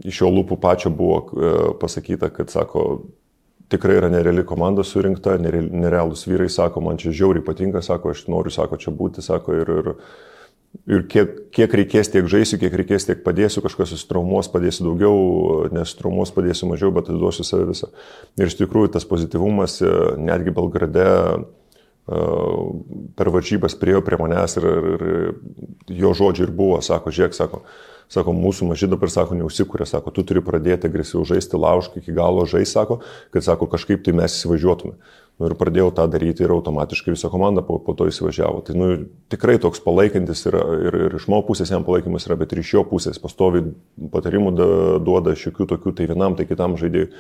iš 0.10 0.24
jo 0.24 0.34
lūpų 0.34 0.58
pačio 0.64 0.90
buvo 0.98 1.22
e, 1.30 1.54
pasakyta, 1.84 2.34
kad, 2.34 2.50
sako, 2.54 2.88
tikrai 3.74 3.98
yra 4.00 4.10
nereali 4.14 4.46
komanda 4.48 4.86
surinkta, 4.88 5.36
nerealūs 5.42 6.26
vyrai, 6.30 6.50
sako, 6.52 6.84
man 6.86 7.00
čia 7.02 7.16
žiauriai 7.16 7.46
patinka, 7.46 7.84
sako, 7.86 8.16
aš 8.16 8.26
noriu, 8.32 8.54
sako, 8.54 8.80
čia 8.82 8.94
būti, 8.96 9.26
sako, 9.26 9.60
ir, 9.62 9.74
ir 9.82 9.94
ir 10.88 11.04
kiek, 11.10 11.34
kiek 11.56 11.74
reikės, 11.82 12.10
tiek 12.14 12.28
žaisiu, 12.30 12.60
kiek 12.62 12.76
reikės, 12.82 13.08
tiek 13.08 13.24
padėsiu, 13.26 13.64
kažkas 13.66 13.92
susitraumuos, 13.94 14.50
padėsiu 14.52 14.90
daugiau, 14.90 15.18
nes 15.74 15.94
traumuos 15.98 16.32
padėsiu 16.36 16.70
mažiau, 16.72 16.92
bet 16.96 17.10
atiduosiu 17.10 17.46
save 17.48 17.68
visą. 17.72 17.90
Ir 18.40 18.52
iš 18.52 18.58
tikrųjų 18.60 18.94
tas 18.96 19.08
pozityvumas 19.10 19.80
e, 19.82 19.94
netgi 20.22 20.54
Belgrade 20.56 21.08
per 22.08 23.30
varžybas 23.36 23.76
priejo 23.76 24.02
prie 24.06 24.18
manęs 24.20 24.58
ir, 24.60 24.66
ir, 24.66 25.06
ir 25.12 26.02
jo 26.02 26.14
žodžiai 26.16 26.48
ir 26.48 26.56
buvo, 26.56 26.80
sako, 26.86 27.12
žiūrėk, 27.12 27.36
sako, 27.36 27.62
sako, 28.08 28.34
mūsų 28.36 28.70
maži 28.70 28.88
dabar, 28.88 29.12
sako, 29.12 29.36
neusikūrė, 29.42 29.88
sako, 29.90 30.14
tu 30.16 30.24
turi 30.28 30.44
pradėti 30.44 30.88
agresyviau 30.88 31.28
žaisti, 31.28 31.60
laužk 31.60 31.98
iki 32.00 32.16
galo 32.16 32.46
žaisti, 32.48 32.78
sako, 32.78 33.02
kad, 33.36 33.44
sako, 33.44 33.68
kažkaip 33.74 34.06
tai 34.06 34.16
mes 34.16 34.38
įsivažiuotume. 34.40 34.96
Nu, 35.38 35.52
ir 35.52 35.54
pradėjau 35.60 35.92
tą 36.00 36.08
daryti 36.10 36.42
ir 36.42 36.52
automatiškai 36.56 37.14
visa 37.14 37.30
komanda 37.30 37.62
po, 37.62 37.76
po 37.84 37.94
to 37.94 38.08
įsivažiavo. 38.10 38.64
Tai 38.66 38.74
nu, 38.80 38.88
tikrai 39.30 39.60
toks 39.62 39.84
palaikantis 39.86 40.48
yra 40.50 40.64
ir, 40.88 40.98
ir 41.10 41.18
iš 41.20 41.28
mano 41.30 41.44
pusės 41.46 41.70
jam 41.70 41.86
palaikymas 41.86 42.26
yra, 42.26 42.40
bet 42.40 42.56
ir 42.56 42.64
iš 42.64 42.72
jo 42.74 42.82
pusės 42.88 43.22
pastovi 43.22 43.62
patarimų 44.16 44.56
da, 44.58 44.70
duoda 45.04 45.36
šiokių 45.38 45.68
tokių, 45.76 45.94
tai 46.00 46.08
vienam, 46.10 46.40
tai 46.40 46.48
kitam 46.50 46.74
žaidėjui. 46.82 47.12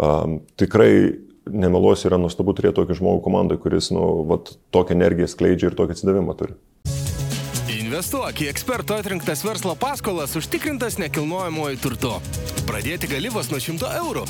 Um, 0.00 0.38
tikrai 0.56 1.20
nemeluosiu, 1.48 2.08
yra 2.10 2.18
nuostabu 2.20 2.54
turėti 2.56 2.76
tokį 2.80 2.98
žmogų 3.00 3.22
komandai, 3.24 3.58
kuris 3.60 3.90
nu, 3.94 4.02
vat, 4.28 4.52
tokią 4.74 4.96
energiją 4.98 5.28
skleidžia 5.30 5.70
ir 5.70 5.78
tokį 5.78 5.96
atsidavimą 5.96 6.36
turi. 6.38 6.56
Investuok 7.70 8.44
į 8.44 8.50
eksperto 8.52 8.98
atrinktas 9.00 9.42
verslo 9.46 9.74
paskolas 9.78 10.36
užtikrintas 10.38 10.98
nekilnojamoji 11.02 11.80
turtu. 11.82 12.12
Pradėti 12.68 13.10
gali 13.10 13.32
vos 13.34 13.50
nuo 13.50 13.60
100 13.62 13.94
eurų. 14.02 14.24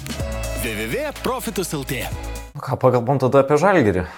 www.profitus.lt 0.65 2.03
Ką 2.61 2.77
pagalbom 2.81 3.21
tada 3.23 3.45
apie 3.45 3.57
žalgerį? 3.61 4.03
E, 4.05 4.09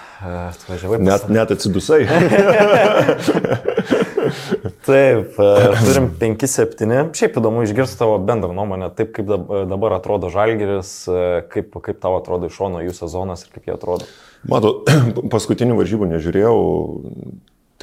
atvažiavai. 0.49 0.99
Net, 1.03 1.29
net 1.31 1.53
atsidusai. 1.53 2.01
Taip, 4.87 5.39
e, 5.39 5.49
turim 5.85 6.09
5-7. 6.19 7.13
Šiaip 7.17 7.37
įdomu 7.39 7.63
išgirsti 7.65 7.99
tavo 7.99 8.17
bendrą 8.23 8.53
nuomonę, 8.55 8.89
taip 8.97 9.13
kaip 9.15 9.29
dabar 9.69 9.97
atrodo 9.97 10.31
žalgeris, 10.33 10.91
e, 11.07 11.23
kaip, 11.53 11.75
kaip 11.85 12.01
tau 12.03 12.17
atrodo 12.17 12.49
iš 12.49 12.57
šono 12.57 12.83
jų 12.83 12.95
sezonas 12.97 13.45
ir 13.45 13.55
kaip 13.55 13.69
jie 13.69 13.75
atrodo. 13.75 14.09
Matau, 14.49 14.81
paskutinių 15.33 15.77
varžybų 15.79 16.09
nežiūrėjau, 16.15 16.55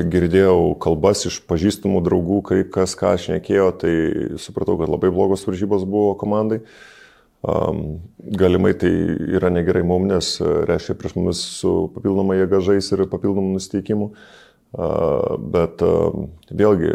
tik 0.00 0.12
girdėjau 0.12 0.58
kalbas 0.82 1.26
iš 1.30 1.40
pažįstamų 1.50 2.04
draugų, 2.06 2.40
kai 2.50 2.62
kas 2.78 2.96
ką 2.98 3.14
aš 3.16 3.30
nekėjo, 3.36 3.70
tai 3.82 3.94
supratau, 4.42 4.78
kad 4.80 4.92
labai 4.92 5.12
blogos 5.14 5.46
varžybos 5.48 5.86
buvo 5.88 6.14
komandai. 6.20 6.62
Um, 7.40 8.02
galimai 8.20 8.74
tai 8.76 8.90
yra 9.32 9.48
negerai 9.48 9.80
mum, 9.88 10.04
nes 10.10 10.34
e, 10.44 10.48
reiškia 10.68 10.92
prieš 11.00 11.14
mumis 11.16 11.38
su 11.56 11.70
papildoma 11.94 12.36
jėga 12.36 12.60
žais 12.66 12.90
ir 12.92 13.06
papildomų 13.08 13.54
nusteikimu. 13.54 14.10
Uh, 14.10 14.40
bet 14.72 15.82
vėlgi, 16.50 16.92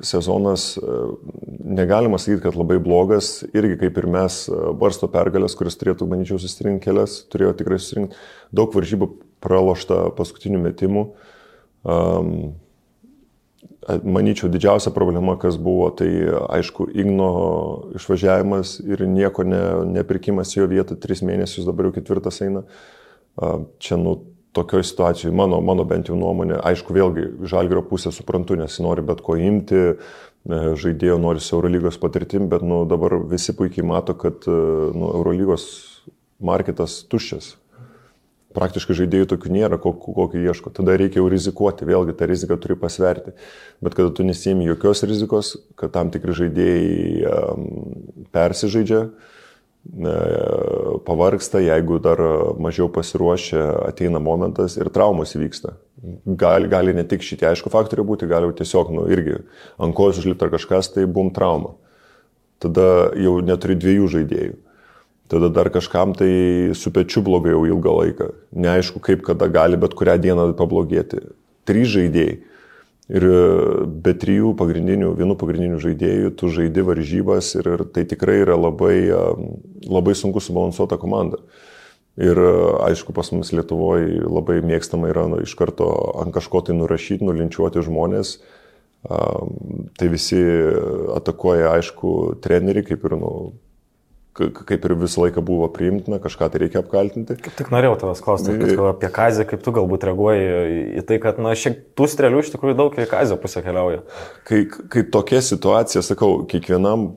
sezonas 0.00 0.70
negalima 1.64 2.20
sakyti, 2.20 2.44
kad 2.46 2.56
labai 2.56 2.78
blogas, 2.82 3.42
irgi 3.52 3.80
kaip 3.80 3.98
ir 3.98 4.06
mes, 4.10 4.44
barsto 4.78 5.08
pergalės, 5.10 5.56
kuris 5.58 5.76
turėtų, 5.80 6.06
manyčiau, 6.08 6.38
susirinkti 6.40 6.86
kelias, 6.86 7.18
turėjo 7.32 7.56
tikrai 7.58 7.80
susirinkti 7.82 8.16
daug 8.54 8.72
varžybų 8.74 9.10
pralošta 9.44 10.06
paskutinių 10.18 10.62
metimų. 10.68 11.04
Um, 11.88 12.32
Manyčiau, 13.88 14.50
didžiausia 14.52 14.90
problema, 14.92 15.38
kas 15.40 15.56
buvo, 15.56 15.86
tai 15.96 16.10
aišku, 16.28 16.90
Igno 16.92 17.28
išvažiavimas 17.96 18.74
ir 18.84 19.06
nieko 19.08 19.46
ne, 19.48 19.60
nepirkimas 19.94 20.52
jo 20.52 20.66
vietą, 20.68 20.98
tris 21.00 21.22
mėnesius 21.24 21.64
dabar 21.64 21.88
jau 21.88 21.94
ketvirtas 21.96 22.42
eina. 22.44 22.66
Čia, 23.80 23.96
nu, 23.96 24.18
tokioje 24.58 24.88
situacijoje, 24.90 25.34
mano, 25.34 25.60
mano 25.64 25.86
bent 25.88 26.10
jau 26.10 26.18
nuomonė, 26.18 26.58
aišku, 26.70 26.96
vėlgi, 26.96 27.28
žalgerio 27.50 27.84
pusę 27.86 28.12
suprantu, 28.14 28.58
nes 28.60 28.80
nori 28.84 29.06
bet 29.06 29.22
ko 29.24 29.38
imti, 29.40 29.84
e, 29.94 30.60
žaidėjo 30.82 31.20
nori 31.22 31.42
su 31.44 31.54
Eurolygos 31.56 32.00
patirtim, 32.02 32.50
bet, 32.52 32.66
nu, 32.66 32.82
dabar 32.90 33.16
visi 33.30 33.54
puikiai 33.56 33.86
mato, 33.86 34.18
kad, 34.18 34.44
e, 34.50 34.58
nu, 34.98 35.14
Eurolygos 35.20 35.70
marketas 36.38 37.00
tuščias 37.10 37.56
praktiškai 38.58 38.96
žaidėjų 39.02 39.28
tokių 39.32 39.52
nėra, 39.54 39.78
kokį, 39.80 40.42
ieško. 40.48 40.72
Tada 40.74 40.96
reikia 40.98 41.20
jau 41.20 41.28
rizikuoti, 41.30 41.86
vėlgi 41.88 42.16
tą 42.18 42.28
riziką 42.30 42.58
turi 42.60 42.78
pasverti. 42.80 43.34
Bet 43.84 43.96
kada 43.98 44.12
tu 44.14 44.26
nesimi 44.26 44.68
jokios 44.68 45.04
rizikos, 45.06 45.54
kad 45.78 45.92
tam 45.94 46.12
tikri 46.14 46.34
žaidėjai 46.36 47.28
um, 47.28 47.66
persižaidžia, 48.34 49.04
pavarksta, 51.08 51.62
jeigu 51.64 51.98
dar 52.04 52.20
mažiau 52.60 52.90
pasiruošę, 52.92 53.62
ateina 53.88 54.20
momentas 54.20 54.76
ir 54.76 54.90
traumos 54.92 55.34
įvyksta. 55.36 55.74
Gali, 56.38 56.68
gali 56.70 56.94
ne 56.94 57.02
tik 57.08 57.24
šitie 57.24 57.48
aišku 57.48 57.72
faktoriai 57.72 58.06
būti, 58.06 58.28
gali 58.30 58.52
tiesiog, 58.54 58.92
nu, 58.94 59.08
irgi 59.10 59.40
ant 59.80 59.96
kojos 59.96 60.20
užlipti 60.20 60.46
ar 60.46 60.52
kažkas, 60.54 60.92
tai 60.94 61.08
bum 61.10 61.32
trauma. 61.34 61.74
Tada 62.62 63.10
jau 63.18 63.38
neturi 63.44 63.78
dviejų 63.78 64.08
žaidėjų 64.16 64.56
tada 65.28 65.48
dar 65.48 65.68
kažkam 65.70 66.14
tai 66.16 66.72
su 66.74 66.90
pečiu 66.92 67.22
blogai 67.22 67.52
jau 67.52 67.64
ilgą 67.68 67.94
laiką. 68.00 68.28
Neaišku, 68.56 69.00
kaip 69.04 69.22
kada 69.26 69.48
gali 69.52 69.76
bet 69.76 69.94
kurią 69.94 70.16
dieną 70.20 70.48
pablogėti. 70.56 71.20
Trys 71.68 71.92
žaidėjai. 71.92 72.38
Ir 73.08 73.24
be 74.04 74.12
trijų 74.20 74.52
pagrindinių, 74.58 75.14
vienų 75.16 75.38
pagrindinių 75.40 75.78
žaidėjų, 75.80 76.32
tu 76.36 76.50
žaidi 76.52 76.84
varžybas 76.84 77.54
ir, 77.56 77.70
ir 77.72 77.84
tai 77.94 78.04
tikrai 78.04 78.42
yra 78.42 78.58
labai, 78.60 78.98
labai 79.88 80.12
sunku 80.18 80.42
subalansuota 80.44 80.98
komanda. 81.00 81.40
Ir 82.20 82.36
aišku, 82.82 83.14
pas 83.16 83.30
mus 83.32 83.54
Lietuvoje 83.54 84.26
labai 84.26 84.58
mėgstama 84.66 85.08
yra 85.08 85.24
nu, 85.30 85.38
iš 85.40 85.54
karto 85.56 85.86
ant 86.20 86.34
kažko 86.34 86.64
tai 86.66 86.76
nurašyti, 86.76 87.24
nulinčiuoti 87.24 87.84
žmonės. 87.86 88.34
Tai 89.08 90.08
visi 90.10 90.42
atakuoja, 91.14 91.70
aišku, 91.78 92.40
treneriai, 92.44 92.84
kaip 92.90 93.06
ir 93.06 93.14
nu, 93.22 93.32
kaip 94.38 94.86
ir 94.86 94.94
visą 94.98 95.24
laiką 95.24 95.42
buvo 95.44 95.68
priimtina, 95.74 96.20
kažką 96.22 96.50
tai 96.52 96.62
reikia 96.64 96.82
apkaltinti. 96.82 97.38
Kaip 97.42 97.56
tik 97.58 97.70
norėjau 97.74 97.96
tavęs 98.02 98.24
klausti, 98.24 98.56
apie 98.88 99.10
Kazį, 99.14 99.46
kaip 99.50 99.64
tu 99.64 99.74
galbūt 99.76 100.06
reaguoji 100.08 100.50
į 101.00 101.06
tai, 101.08 101.20
kad, 101.22 101.40
na, 101.42 101.54
šiek 101.58 101.80
tų 101.98 102.10
strėlių 102.10 102.44
iš 102.44 102.52
tikrųjų 102.54 102.78
daug 102.78 102.98
į 102.98 103.08
Kazio 103.10 103.38
pusę 103.40 103.64
keliauja. 103.66 104.04
Kai, 104.48 104.64
kai 104.68 105.06
tokia 105.12 105.42
situacija, 105.44 106.04
sakau, 106.06 106.44
kiekvienam 106.48 107.10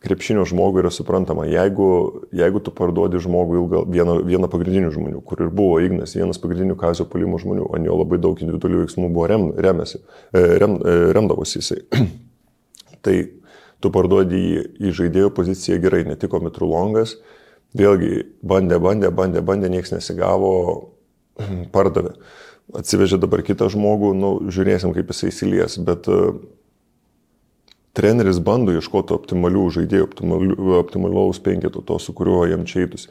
krepšinio 0.00 0.44
žmogui 0.48 0.80
yra 0.80 0.90
suprantama, 0.92 1.44
jeigu, 1.48 1.88
jeigu 2.32 2.62
tu 2.64 2.72
parduodi 2.72 3.20
žmogų 3.20 3.58
ilgą, 3.60 3.82
vieną, 3.92 4.14
vieną 4.24 4.48
pagrindinių 4.52 4.92
žmonių, 4.94 5.20
kur 5.28 5.44
ir 5.44 5.50
buvo 5.52 5.76
Ignas, 5.84 6.14
vienas 6.16 6.40
pagrindinių 6.40 6.76
Kazio 6.80 7.04
palimų 7.10 7.42
žmonių, 7.42 7.66
o 7.68 7.80
jo 7.84 7.98
labai 8.00 8.20
daug 8.22 8.40
individualių 8.40 8.86
veiksmų 8.86 9.10
buvo 9.12 9.28
rem, 9.28 9.50
remėsi, 9.60 10.00
e, 10.32 10.44
rem, 10.62 10.78
e, 10.80 10.96
remdavosi 11.16 11.60
jisai. 11.60 11.82
tai 13.04 13.16
tu 13.80 13.90
parduodi 13.94 14.40
jį 14.40 14.62
į 14.88 14.94
žaidėjo 14.98 15.32
poziciją 15.36 15.80
gerai, 15.82 16.04
netiko 16.08 16.40
Mitrulongas, 16.44 17.16
vėlgi 17.76 18.24
bandė, 18.42 18.80
bandė, 18.82 19.10
bandė, 19.14 19.42
bandė, 19.46 19.70
niekas 19.72 19.94
nesigavo, 19.94 20.52
pardavė. 21.74 22.14
Atsivežė 22.76 23.18
dabar 23.18 23.42
kitą 23.42 23.66
žmogų, 23.72 24.12
nu, 24.14 24.32
žiūrėsim, 24.52 24.92
kaip 24.94 25.10
jisai 25.10 25.32
įsilies, 25.32 25.78
bet 25.86 26.06
uh, 26.10 26.36
treneris 27.98 28.38
bando 28.46 28.74
ieškoti 28.76 29.16
optimalių 29.16 29.64
žaidėjų, 29.80 30.06
optimalių, 30.06 30.58
optimalaus 30.78 31.42
penketo, 31.42 31.82
to, 31.82 31.98
su 31.98 32.14
kuriuo 32.14 32.44
jam 32.50 32.62
čia 32.68 32.84
eitus. 32.84 33.08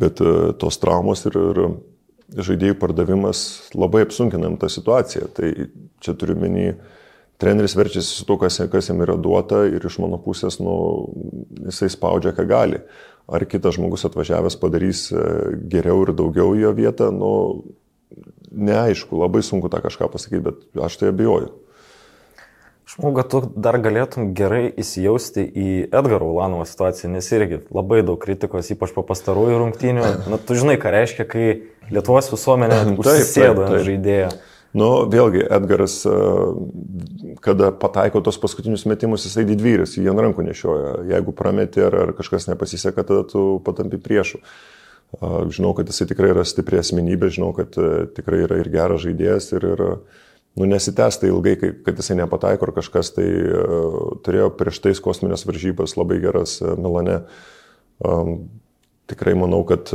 Bet 0.00 0.20
uh, 0.24 0.50
tos 0.60 0.76
traumos 0.82 1.24
ir, 1.30 1.38
ir 1.40 2.42
žaidėjų 2.50 2.76
pardavimas 2.80 3.42
labai 3.74 4.04
apsunkinam 4.06 4.58
tą 4.60 4.68
situaciją. 4.70 5.30
Tai 5.34 5.50
čia 6.04 6.14
turiu 6.18 6.36
menį, 6.40 6.66
treneris 7.40 7.76
verčiasi 7.76 8.20
su 8.20 8.26
to, 8.28 8.36
kas, 8.40 8.60
kas 8.72 8.90
jam 8.90 9.00
yra 9.04 9.16
duota 9.16 9.64
ir 9.68 9.84
iš 9.86 9.98
mano 10.02 10.20
pusės, 10.20 10.60
nu, 10.62 10.74
jisai 11.66 11.90
spaudžia, 11.92 12.34
ką 12.36 12.46
gali. 12.50 12.82
Ar 13.30 13.46
kitas 13.46 13.76
žmogus 13.78 14.04
atvažiavęs 14.08 14.58
padarys 14.60 15.06
e, 15.14 15.24
geriau 15.70 16.02
ir 16.04 16.14
daugiau 16.18 16.52
jo 16.58 16.72
vietą, 16.76 17.10
nu, 17.14 17.32
neaišku, 18.50 19.18
labai 19.20 19.42
sunku 19.46 19.70
tą 19.70 19.80
kažką 19.84 20.10
pasakyti, 20.12 20.44
bet 20.50 20.84
aš 20.86 20.98
tai 21.00 21.12
abejoju. 21.14 21.52
Aš 22.90 22.96
manau, 22.98 23.12
kad 23.20 23.28
tu 23.30 23.40
dar 23.54 23.76
galėtum 23.78 24.32
gerai 24.34 24.64
įsijausti 24.82 25.44
į 25.46 25.66
Edgaro 25.94 26.32
Ulanovo 26.32 26.64
situaciją, 26.66 27.12
nes 27.14 27.28
irgi 27.30 27.60
labai 27.70 28.00
daug 28.02 28.18
kritikos, 28.18 28.72
ypač 28.74 28.90
po 28.96 29.04
pastarųjų 29.06 29.60
rungtynių. 29.62 30.08
Na, 30.26 30.40
tu 30.42 30.58
žinai, 30.58 30.74
ką 30.82 30.90
reiškia, 30.96 31.28
kai 31.30 31.44
Lietuvos 31.94 32.32
visuomenė 32.34 32.80
užsisėdo 32.98 33.68
ant 33.68 33.86
žaidėjo. 33.86 34.32
Nu, 34.70 34.86
vėlgi, 35.10 35.42
Edgaras, 35.50 35.96
kada 37.42 37.72
pataiko 37.74 38.20
tos 38.22 38.38
paskutinius 38.38 38.84
metimus, 38.86 39.24
jisai 39.26 39.42
didvyris, 39.48 39.96
jį 39.98 40.12
ant 40.12 40.22
rankų 40.22 40.44
nešioja. 40.46 40.92
Jeigu 41.10 41.34
prameti 41.34 41.82
ar, 41.82 41.96
ar 42.04 42.12
kažkas 42.14 42.46
nepasiseka, 42.46 43.02
tada 43.06 43.24
tu 43.26 43.58
patampi 43.66 43.98
priešų. 43.98 44.38
Žinau, 45.50 45.72
kad 45.74 45.90
jisai 45.90 46.06
tikrai 46.12 46.30
yra 46.36 46.46
stipri 46.46 46.78
asmenybė, 46.78 47.32
žinau, 47.34 47.50
kad 47.56 47.74
tikrai 48.14 48.44
yra 48.44 48.60
ir 48.62 48.70
geras 48.70 49.02
žaidėjas 49.02 49.50
ir, 49.58 49.66
ir 49.72 49.84
nu, 50.54 50.70
nesitęsta 50.70 51.26
ilgai, 51.26 51.56
kad 51.58 51.98
jisai 51.98 52.20
nepataiko 52.22 52.68
ar 52.68 52.74
kažkas, 52.78 53.10
tai 53.18 53.26
turėjo 54.22 54.52
prieš 54.54 54.84
tais 54.86 55.02
kosminės 55.02 55.48
varžybas 55.50 55.98
labai 55.98 56.22
geras 56.22 56.60
Milane. 56.78 57.24
Tikrai 59.10 59.34
manau, 59.34 59.64
kad 59.66 59.90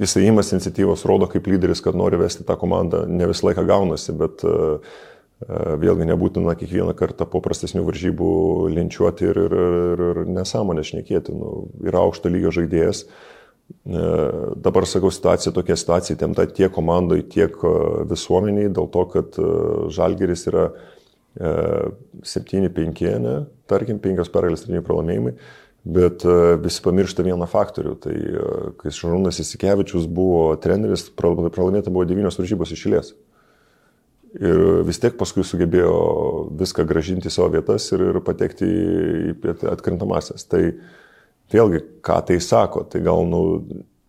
jisai 0.00 0.28
įmas 0.28 0.52
iniciatyvos, 0.54 1.04
rodo 1.08 1.28
kaip 1.30 1.48
lyderis, 1.50 1.82
kad 1.84 1.98
nori 1.98 2.20
vesti 2.20 2.46
tą 2.46 2.56
komandą, 2.60 3.04
ne 3.10 3.28
visą 3.30 3.48
laiką 3.48 3.66
gaunasi, 3.68 4.14
bet 4.18 4.42
uh, 4.48 4.96
vėlgi 5.44 6.06
nebūtina 6.08 6.54
kiekvieną 6.56 6.94
kartą 6.96 7.26
po 7.28 7.42
prastesnių 7.44 7.82
varžybų 7.84 8.32
linčiuoti 8.72 9.26
ir, 9.28 9.40
ir, 9.44 9.56
ir, 9.60 10.04
ir 10.10 10.20
nesąmonę 10.30 10.84
šnekėti. 10.86 11.34
Nu, 11.36 11.68
yra 11.84 12.04
aukšto 12.06 12.32
lygio 12.32 12.54
žaidėjas, 12.54 13.04
E, 13.84 14.00
dabar 14.56 14.86
sakau, 14.88 15.10
situacija 15.12 15.52
tokia 15.56 15.76
situacija 15.76 16.16
temta 16.20 16.44
tiek 16.48 16.72
komandai, 16.72 17.22
tiek 17.32 17.56
e, 17.64 17.72
visuomeniai, 18.10 18.72
dėl 18.72 18.88
to, 18.92 19.04
kad 19.12 19.38
e, 19.40 19.48
Žalgeris 19.94 20.48
yra 20.52 20.68
7-5, 21.34 23.00
ne, 23.18 23.32
tarkim, 23.66 23.96
5 23.98 24.28
pergalės, 24.30 24.62
7 24.68 24.84
pralaimėjimai, 24.86 25.32
bet 25.84 26.24
visi 26.64 26.80
pamiršta 26.84 27.24
vieną 27.26 27.46
faktorių. 27.50 27.94
Tai 28.00 28.16
kai 28.80 28.92
Šarūnas 28.94 29.40
Isikevičius 29.42 30.08
buvo 30.08 30.54
treneris, 30.60 31.10
pralaimėta 31.12 31.92
buvo 31.92 32.06
9 32.08 32.40
varžybos 32.40 32.72
išėlės. 32.74 33.12
Ir 34.34 34.60
vis 34.82 34.98
tiek 34.98 35.14
paskui 35.14 35.44
sugebėjo 35.46 35.94
viską 36.58 36.82
gražinti 36.88 37.30
į 37.30 37.34
savo 37.36 37.52
vietas 37.54 37.86
ir, 37.94 38.02
ir 38.10 38.18
patekti 38.24 38.66
į 38.66 39.52
atkrintamasias. 39.70 40.48
Tai 40.50 40.62
vėlgi, 41.54 41.84
ką 42.02 42.16
tai 42.30 42.40
sako, 42.42 42.82
tai 42.90 43.04
gal 43.04 43.22
nu, 43.30 43.44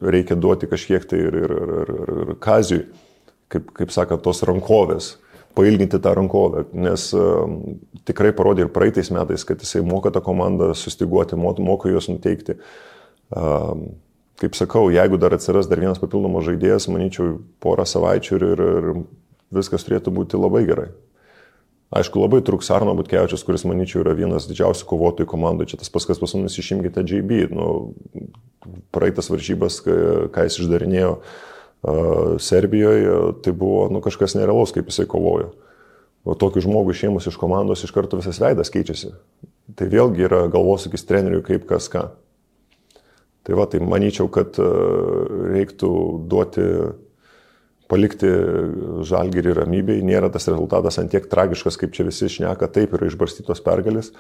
reikia 0.02 0.38
duoti 0.40 0.70
kažkiek 0.72 1.06
tai 1.06 1.20
ir, 1.28 1.38
ir, 1.44 1.54
ir, 1.54 1.76
ir, 1.84 2.16
ir 2.24 2.34
kaziui, 2.42 2.88
kaip, 3.54 3.70
kaip 3.78 3.94
sakant, 3.94 4.24
tos 4.26 4.42
rankovės, 4.48 5.16
pailginti 5.56 6.00
tą 6.00 6.14
rankovę, 6.18 6.66
nes 6.76 7.08
um, 7.16 7.60
tikrai 8.08 8.34
parodė 8.36 8.66
ir 8.66 8.74
praeitais 8.76 9.12
metais, 9.14 9.46
kad 9.48 9.62
jisai 9.64 9.84
moka 9.86 10.12
tą 10.14 10.22
komandą 10.26 10.74
sustiguoti, 10.78 11.38
moka 11.40 11.92
juos 11.92 12.10
nuteikti. 12.12 12.58
Um, 13.36 13.88
kaip 14.42 14.58
sakau, 14.60 14.90
jeigu 14.94 15.20
dar 15.22 15.36
atsiras 15.38 15.70
dar 15.72 15.82
vienas 15.82 16.02
papildomas 16.02 16.46
žaidėjas, 16.48 16.90
manyčiau, 16.92 17.40
porą 17.64 17.88
savaičių 17.88 18.38
ir, 18.38 18.46
ir, 18.52 18.64
ir 18.76 19.02
viskas 19.56 19.88
turėtų 19.88 20.14
būti 20.16 20.40
labai 20.40 20.66
gerai. 20.68 20.90
Aišku, 21.96 22.20
labai 22.20 22.42
truks 22.44 22.72
Arno 22.74 22.92
Butkevičius, 22.98 23.46
kuris, 23.48 23.64
manyčiau, 23.70 24.02
yra 24.02 24.16
vienas 24.18 24.50
didžiausių 24.50 24.88
kovotojų 24.90 25.30
komandų. 25.32 25.70
Čia 25.70 25.80
tas 25.80 25.92
paskas 25.94 26.20
pas 26.20 26.34
mumis 26.36 26.58
išimkite 26.60 27.06
JB. 27.08 27.46
Nu, 27.56 27.68
praeitas 28.92 29.30
varžybas, 29.32 29.78
ką 29.86 30.48
jis 30.48 30.58
išdarinėjo 30.66 31.12
uh, 31.14 31.36
Serbijoje, 32.42 33.16
tai 33.46 33.54
buvo 33.54 33.86
nu, 33.94 34.02
kažkas 34.02 34.34
nerealaus, 34.38 34.74
kaip 34.74 34.90
jisai 34.90 35.06
kovojo. 35.10 35.52
O 36.26 36.34
tokį 36.34 36.64
žmogų 36.66 36.96
išėmus 36.96 37.28
iš 37.30 37.38
komandos 37.38 37.84
iš 37.86 37.94
karto 37.94 38.18
visas 38.18 38.40
veidas 38.42 38.72
keičiasi. 38.74 39.12
Tai 39.78 39.90
vėlgi 39.92 40.26
yra 40.26 40.46
galvosakis 40.50 41.06
treneriui 41.06 41.44
kaip 41.46 41.68
kas 41.70 41.90
ką. 41.94 42.08
Tai 43.46 43.58
va, 43.60 43.68
tai 43.70 43.84
manyčiau, 43.86 44.26
kad 44.34 44.58
uh, 44.58 45.28
reiktų 45.54 45.92
duoti 46.26 46.66
palikti 47.92 48.30
žalgerį 49.06 49.56
ramybėj, 49.60 50.02
nėra 50.06 50.32
tas 50.34 50.48
rezultatas 50.50 50.98
antiek 51.02 51.28
tragiškas, 51.30 51.78
kaip 51.78 51.94
čia 51.96 52.08
visi 52.08 52.30
šneka, 52.32 52.70
taip 52.74 52.96
yra 52.98 53.10
išbarstytos 53.10 53.62
pergalės. 53.66 54.12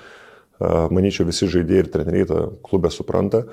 Manyčiau, 0.60 1.26
visi 1.28 1.50
žaidėjai 1.52 1.82
ir 1.84 1.90
treneriai 1.92 2.28
tą 2.30 2.44
klubę 2.64 2.92
supranta, 2.94 3.44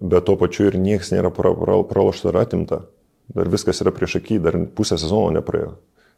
bet 0.00 0.24
tuo 0.28 0.38
pačiu 0.40 0.70
ir 0.70 0.78
niekas 0.80 1.10
nėra 1.12 1.32
pralošta 1.34 2.30
ar 2.30 2.40
atimta. 2.46 2.84
Dar 3.34 3.50
viskas 3.50 3.82
yra 3.82 3.92
prieš 3.94 4.20
akį, 4.20 4.38
dar 4.44 4.58
pusę 4.76 4.98
sezono 5.00 5.32
nepraėjo. 5.34 5.74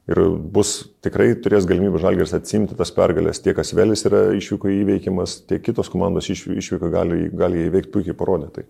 Ir 0.09 0.21
bus 0.57 0.88
tikrai 1.05 1.35
turės 1.37 1.66
galimybę 1.68 2.01
žalgeris 2.01 2.33
atsimti 2.37 2.77
tas 2.77 2.92
pergalės. 2.97 3.42
Tiek 3.44 3.59
Asvelis 3.61 4.07
yra 4.09 4.29
išvyko 4.37 4.71
įveikimas, 4.73 5.42
tiek 5.49 5.61
kitos 5.64 5.90
komandos 5.92 6.31
išvyko 6.33 6.88
gali, 6.92 7.27
gali 7.29 7.66
įveikti 7.68 7.92
puikiai 7.92 8.16
parodė. 8.16 8.49
Tai. 8.55 8.64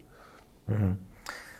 Mhm. 0.70 0.96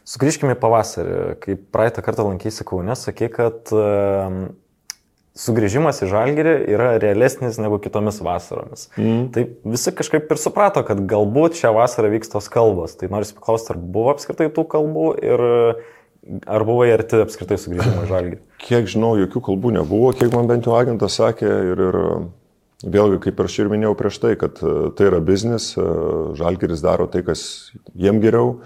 Sugrįžkime 0.09 0.57
į 0.57 0.59
pavasarį. 0.63 1.19
Kai 1.43 1.59
praeitą 1.59 2.03
kartą 2.03 2.25
lankysi 2.25 2.65
Kaune, 2.67 2.95
sakė, 2.97 3.29
kad 3.35 3.71
uh, 3.77 4.39
sugrįžimas 5.39 6.01
į 6.03 6.09
Žalgirį 6.11 6.55
yra 6.73 6.89
realesnis 7.03 7.61
negu 7.63 7.79
kitomis 7.83 8.19
vasaromis. 8.25 8.89
Mm. 8.99 9.29
Tai 9.35 9.45
visi 9.75 9.93
kažkaip 9.95 10.33
ir 10.33 10.41
suprato, 10.41 10.83
kad 10.87 11.05
galbūt 11.11 11.61
šią 11.61 11.75
vasarą 11.77 12.11
vyks 12.17 12.33
tos 12.33 12.49
kalbos. 12.53 12.97
Tai 12.99 13.11
noriu 13.13 13.31
paklausti, 13.37 13.75
ar 13.75 13.79
buvo 13.79 14.15
apskritai 14.15 14.49
tų 14.55 14.65
kalbų 14.73 15.07
ir 15.23 15.45
ar 16.47 16.65
buvo 16.69 16.87
arti 16.89 17.23
apskritai 17.25 17.61
sugrįžimo 17.61 18.07
į 18.07 18.11
Žalgirį? 18.11 18.41
Kiek 18.67 18.91
žinau, 18.91 19.15
jokių 19.21 19.45
kalbų 19.51 19.77
nebuvo, 19.79 20.13
kiek 20.17 20.35
man 20.35 20.51
bent 20.51 20.67
jau 20.69 20.75
agentas 20.79 21.21
sakė 21.21 21.49
ir, 21.73 21.85
ir 21.89 22.01
vėlgi, 22.85 23.23
kaip 23.29 23.41
aš 23.45 23.61
ir 23.63 23.71
minėjau 23.73 23.95
prieš 23.99 24.21
tai, 24.23 24.35
kad 24.41 24.61
e, 24.63 24.75
tai 24.99 25.09
yra 25.11 25.23
biznis, 25.25 25.73
e, 25.79 25.87
Žalgiris 26.39 26.85
daro 26.85 27.09
tai, 27.11 27.25
kas 27.27 27.43
jiem 27.95 28.23
geriau 28.25 28.59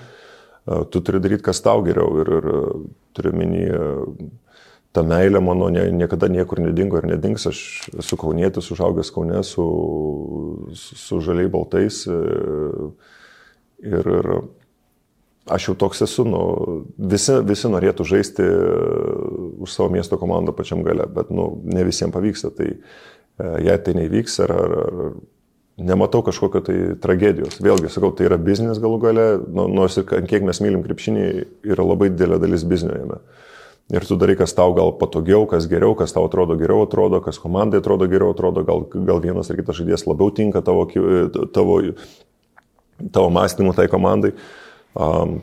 tu 0.64 1.00
turi 1.00 1.18
daryti, 1.18 1.42
kas 1.42 1.60
tau 1.62 1.82
geriau. 1.82 2.20
Ir, 2.22 2.28
ir 2.38 2.46
turiu 3.16 3.32
minį, 3.34 3.62
ta 4.94 5.02
meilė 5.06 5.40
mano 5.42 5.68
nie, 5.72 5.84
niekada 5.96 6.28
niekur 6.30 6.62
nedingo 6.62 7.00
ir 7.00 7.08
nedings. 7.10 7.46
Aš 7.50 7.62
esu 7.98 8.18
kaunietis, 8.20 8.70
užaugęs 8.74 9.10
Kaune 9.14 9.42
su, 9.46 9.66
su, 10.78 10.98
su 10.98 11.20
žaliai 11.24 11.50
baltais. 11.52 12.04
Ir, 13.82 14.06
ir 14.06 14.30
aš 15.50 15.68
jau 15.68 15.74
toks 15.78 16.05
esu, 16.07 16.24
nu, 16.28 16.42
visi, 16.98 17.35
visi 17.46 17.70
norėtų 17.70 18.07
žaisti 18.07 18.46
už 19.62 19.72
savo 19.72 19.90
miesto 19.94 20.18
komandą 20.20 20.55
pačiam 20.55 20.85
gale, 20.87 21.09
bet 21.11 21.33
nu, 21.35 21.48
ne 21.64 21.85
visiems 21.87 22.14
pavyksta. 22.14 22.52
Tai 22.55 22.68
jei 23.64 23.78
tai 23.83 23.94
nevyks, 23.98 24.38
ar, 24.44 24.52
ar, 24.55 24.74
ar 24.78 25.14
nematau 25.83 26.22
kažkokio 26.26 26.62
tai 26.66 26.76
tragedijos. 27.02 27.59
Vėlgi, 27.64 27.90
sakau, 27.90 28.12
tai 28.14 28.28
yra 28.28 28.38
biznis 28.38 28.81
galų 28.83 29.00
gale, 29.02 29.26
nu, 29.48 29.66
nors 29.72 29.98
ir 29.98 30.07
kiek 30.07 30.44
mes 30.46 30.61
mylim 30.62 30.85
krepšinį, 30.85 31.24
yra 31.74 31.87
labai 31.87 32.12
didelė 32.12 32.38
dalis 32.42 32.66
biznio 32.68 32.98
jame. 32.98 33.22
Ir 33.92 34.07
tu 34.07 34.16
darai, 34.16 34.37
kas 34.38 34.55
tau 34.57 34.72
gal 34.76 34.92
patogiau, 34.96 35.42
kas 35.50 35.66
geriau, 35.68 35.96
kas 35.98 36.14
tau 36.14 36.22
atrodo 36.28 36.55
geriau 36.57 36.87
atrodo, 36.87 37.18
kas 37.24 37.40
komandai 37.42 37.83
atrodo 37.83 38.07
geriau 38.09 38.31
atrodo, 38.33 38.62
gal, 38.64 38.87
gal 38.94 39.18
vienas 39.20 39.50
ar 39.50 39.59
kitas 39.59 39.81
žaidėjas 39.81 40.07
labiau 40.07 40.31
tinka 40.33 40.62
tavo, 40.64 40.87
tavo 41.52 41.81
tavo 43.11 43.31
mąstymu 43.35 43.74
tai 43.74 43.88
komandai, 43.88 44.33
um, 44.94 45.40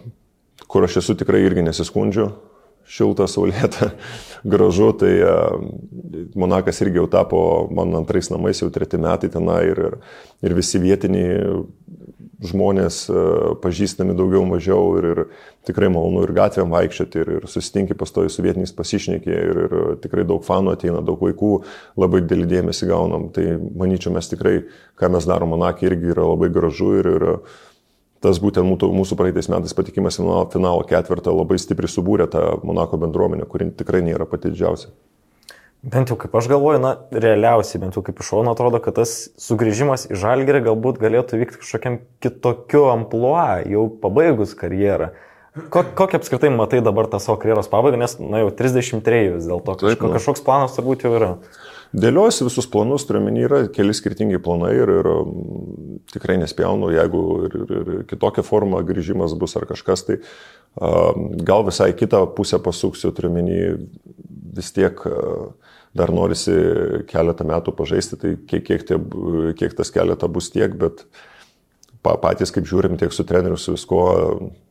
kur 0.67 0.85
aš 0.85 0.99
esu 1.03 1.15
tikrai 1.19 1.41
irgi 1.45 1.65
nesiskundžiu, 1.65 2.29
šilta, 2.89 3.27
saulėta, 3.29 3.91
gražu, 4.53 4.91
tai 4.97 5.13
uh, 5.21 5.59
Monakas 6.39 6.81
irgi 6.85 7.01
jau 7.01 7.07
tapo 7.12 7.41
mano 7.73 8.01
antrais 8.01 8.31
namais, 8.33 8.62
jau 8.63 8.71
treti 8.73 8.99
metai 9.01 9.29
tenai 9.33 9.62
ir, 9.71 9.83
ir, 9.89 9.99
ir 10.45 10.57
visi 10.57 10.81
vietiniai 10.81 11.43
žmonės 12.39 13.01
e, 13.12 13.21
pažįstami 13.59 14.15
daugiau 14.15 14.45
mažiau 14.47 14.93
ir, 14.99 15.07
ir 15.12 15.21
tikrai 15.67 15.89
malonu 15.91 16.23
ir 16.23 16.33
gatvėm 16.38 16.71
vaikščioti 16.71 17.19
ir, 17.19 17.31
ir 17.39 17.47
susitinki 17.51 17.97
pastoji 17.99 18.31
su 18.31 18.43
vietiniais 18.45 18.71
pasišnekė 18.75 19.33
ir, 19.35 19.62
ir 19.65 19.75
tikrai 20.03 20.23
daug 20.27 20.43
fanų 20.45 20.75
ateina, 20.77 21.03
daug 21.05 21.19
vaikų, 21.23 21.51
labai 21.99 22.23
didelį 22.23 22.47
dėmesį 22.53 22.89
gaunam. 22.91 23.27
Tai 23.35 23.45
manyčiau, 23.59 24.13
mes 24.15 24.31
tikrai, 24.31 24.55
ką 24.99 25.12
mes 25.15 25.27
darom 25.27 25.51
Monakė, 25.55 25.89
irgi 25.89 26.13
yra 26.15 26.29
labai 26.29 26.51
gražu 26.53 26.93
ir, 27.01 27.12
ir 27.17 27.27
tas 28.23 28.39
būtent 28.43 28.67
mūsų, 28.67 28.89
mūsų 28.95 29.17
praeitais 29.19 29.49
metais 29.51 29.75
patikimas 29.75 30.19
finalo, 30.19 30.47
finalo 30.53 30.84
ketvirtą 30.88 31.34
labai 31.36 31.60
stipriai 31.62 31.91
subūrė 31.91 32.27
tą 32.32 32.43
Monako 32.67 32.99
bendruomenę, 33.05 33.47
kuri 33.49 33.71
tikrai 33.79 34.03
nėra 34.05 34.27
pati 34.29 34.51
didžiausia. 34.51 34.91
Bent 35.79 36.12
jau 36.12 36.17
kaip 36.19 36.34
aš 36.36 36.49
galvoju, 36.51 36.82
na, 36.84 36.89
realiausiai, 37.15 37.79
bent 37.79 37.95
jau 37.95 38.03
kaip 38.03 38.17
iš 38.19 38.34
šono 38.34 38.51
atrodo, 38.51 38.82
kad 38.84 38.97
tas 38.97 39.13
sugrįžimas 39.39 40.10
į 40.12 40.17
žalgerį 40.19 40.65
galbūt 40.65 40.99
galėtų 40.99 41.39
vykti 41.39 41.62
kažkokiam 41.62 42.01
kitokiu 42.19 42.89
ampluo, 42.91 43.38
jau 43.63 43.86
pabaigus 44.01 44.51
karjerą. 44.60 45.13
Ko, 45.71 45.86
kokią 45.95 46.19
apskritai 46.19 46.51
matai 46.51 46.82
dabar 46.84 47.08
tą 47.10 47.21
savo 47.23 47.39
karjeros 47.39 47.71
pabaigą, 47.71 47.97
nes, 48.01 48.17
na, 48.19 48.43
jau 48.43 48.51
33 48.60 49.38
vis 49.38 49.47
dėlto 49.47 49.77
kažko, 49.79 50.12
kažkoks 50.17 50.43
planas 50.43 50.75
turbūt 50.75 51.08
jau 51.08 51.13
yra. 51.15 51.32
Dėliojasi 51.89 52.45
visus 52.45 52.67
planus, 52.69 53.08
turiuomenį 53.10 53.41
yra 53.47 53.60
keli 53.73 53.95
skirtingi 53.97 54.38
planai 54.45 54.75
ir, 54.78 54.91
ir 54.99 55.08
um, 55.10 55.32
tikrai 56.13 56.36
nespjaunu, 56.38 56.91
jeigu 56.93 57.21
ir, 57.47 57.56
ir, 57.63 57.71
ir 57.80 58.04
kitokia 58.10 58.43
forma 58.45 58.84
grįžimas 58.86 59.34
bus 59.39 59.58
ar 59.58 59.65
kažkas, 59.69 60.06
tai 60.06 60.19
um, 60.19 61.32
gal 61.41 61.65
visai 61.65 61.89
kitą 61.97 62.21
pusę 62.38 62.62
pasuksiu, 62.62 63.10
turiuomenį 63.17 63.58
vis 64.60 64.69
tiek 64.75 65.02
uh, 65.10 65.49
dar 65.97 66.13
norisi 66.13 66.54
keletą 67.10 67.47
metų 67.49 67.73
pažaisti, 67.78 68.19
tai 68.21 68.36
kiek, 68.38 68.67
kiek, 68.67 68.86
tie, 68.86 68.99
kiek 69.58 69.73
tas 69.78 69.89
keletą 69.93 70.30
bus 70.30 70.52
tiek, 70.54 70.75
bet 70.78 71.08
pa, 71.08 71.38
patys 72.03 72.53
kaip 72.55 72.67
žiūrim 72.67 72.97
tiek 72.99 73.13
su 73.13 73.25
treneriu, 73.27 73.57
su 73.59 73.75
visko, 73.75 74.01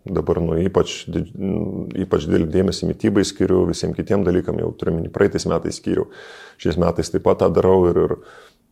dabar 0.09 0.41
nu, 0.43 0.57
ypač, 0.65 1.03
ypač 1.09 2.27
didelį 2.27 2.49
dėmesį 2.55 2.89
mytybai 2.89 3.25
skiriu, 3.29 3.67
visiems 3.69 3.97
kitiem 3.97 4.25
dalykam 4.27 4.61
jau 4.63 4.71
turiu 4.79 4.97
minį, 4.97 5.13
praeitais 5.13 5.47
metais 5.51 5.81
skiriu, 5.81 6.09
šiais 6.61 6.81
metais 6.81 7.13
taip 7.13 7.27
pat 7.27 7.43
tą 7.43 7.51
darau 7.53 7.83
ir, 7.91 8.01
ir, 8.07 8.17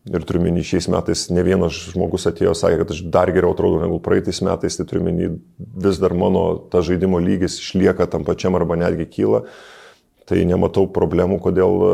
ir 0.09 0.27
turiu 0.27 0.41
minį, 0.47 0.65
šiais 0.71 0.89
metais 0.93 1.27
ne 1.29 1.45
vienas 1.45 1.77
žmogus 1.93 2.27
atėjo, 2.31 2.55
sakė, 2.57 2.81
kad 2.81 2.93
aš 2.95 3.05
dar 3.13 3.31
geriau 3.35 3.53
atrodau 3.53 3.83
negu 3.83 4.01
praeitais 4.03 4.41
metais, 4.45 4.79
tai 4.79 4.87
turiu 4.89 5.05
minį, 5.05 5.31
vis 5.85 6.01
dar 6.01 6.17
mano 6.17 6.47
ta 6.73 6.81
žaidimo 6.85 7.21
lygis 7.21 7.59
išlieka 7.61 8.09
tam 8.09 8.25
pačiam 8.27 8.57
arba 8.57 8.79
netgi 8.79 9.09
kyla 9.19 9.45
tai 10.27 10.41
nematau 10.47 10.87
problemų, 10.91 11.39
kodėl 11.43 11.75
e, 11.87 11.91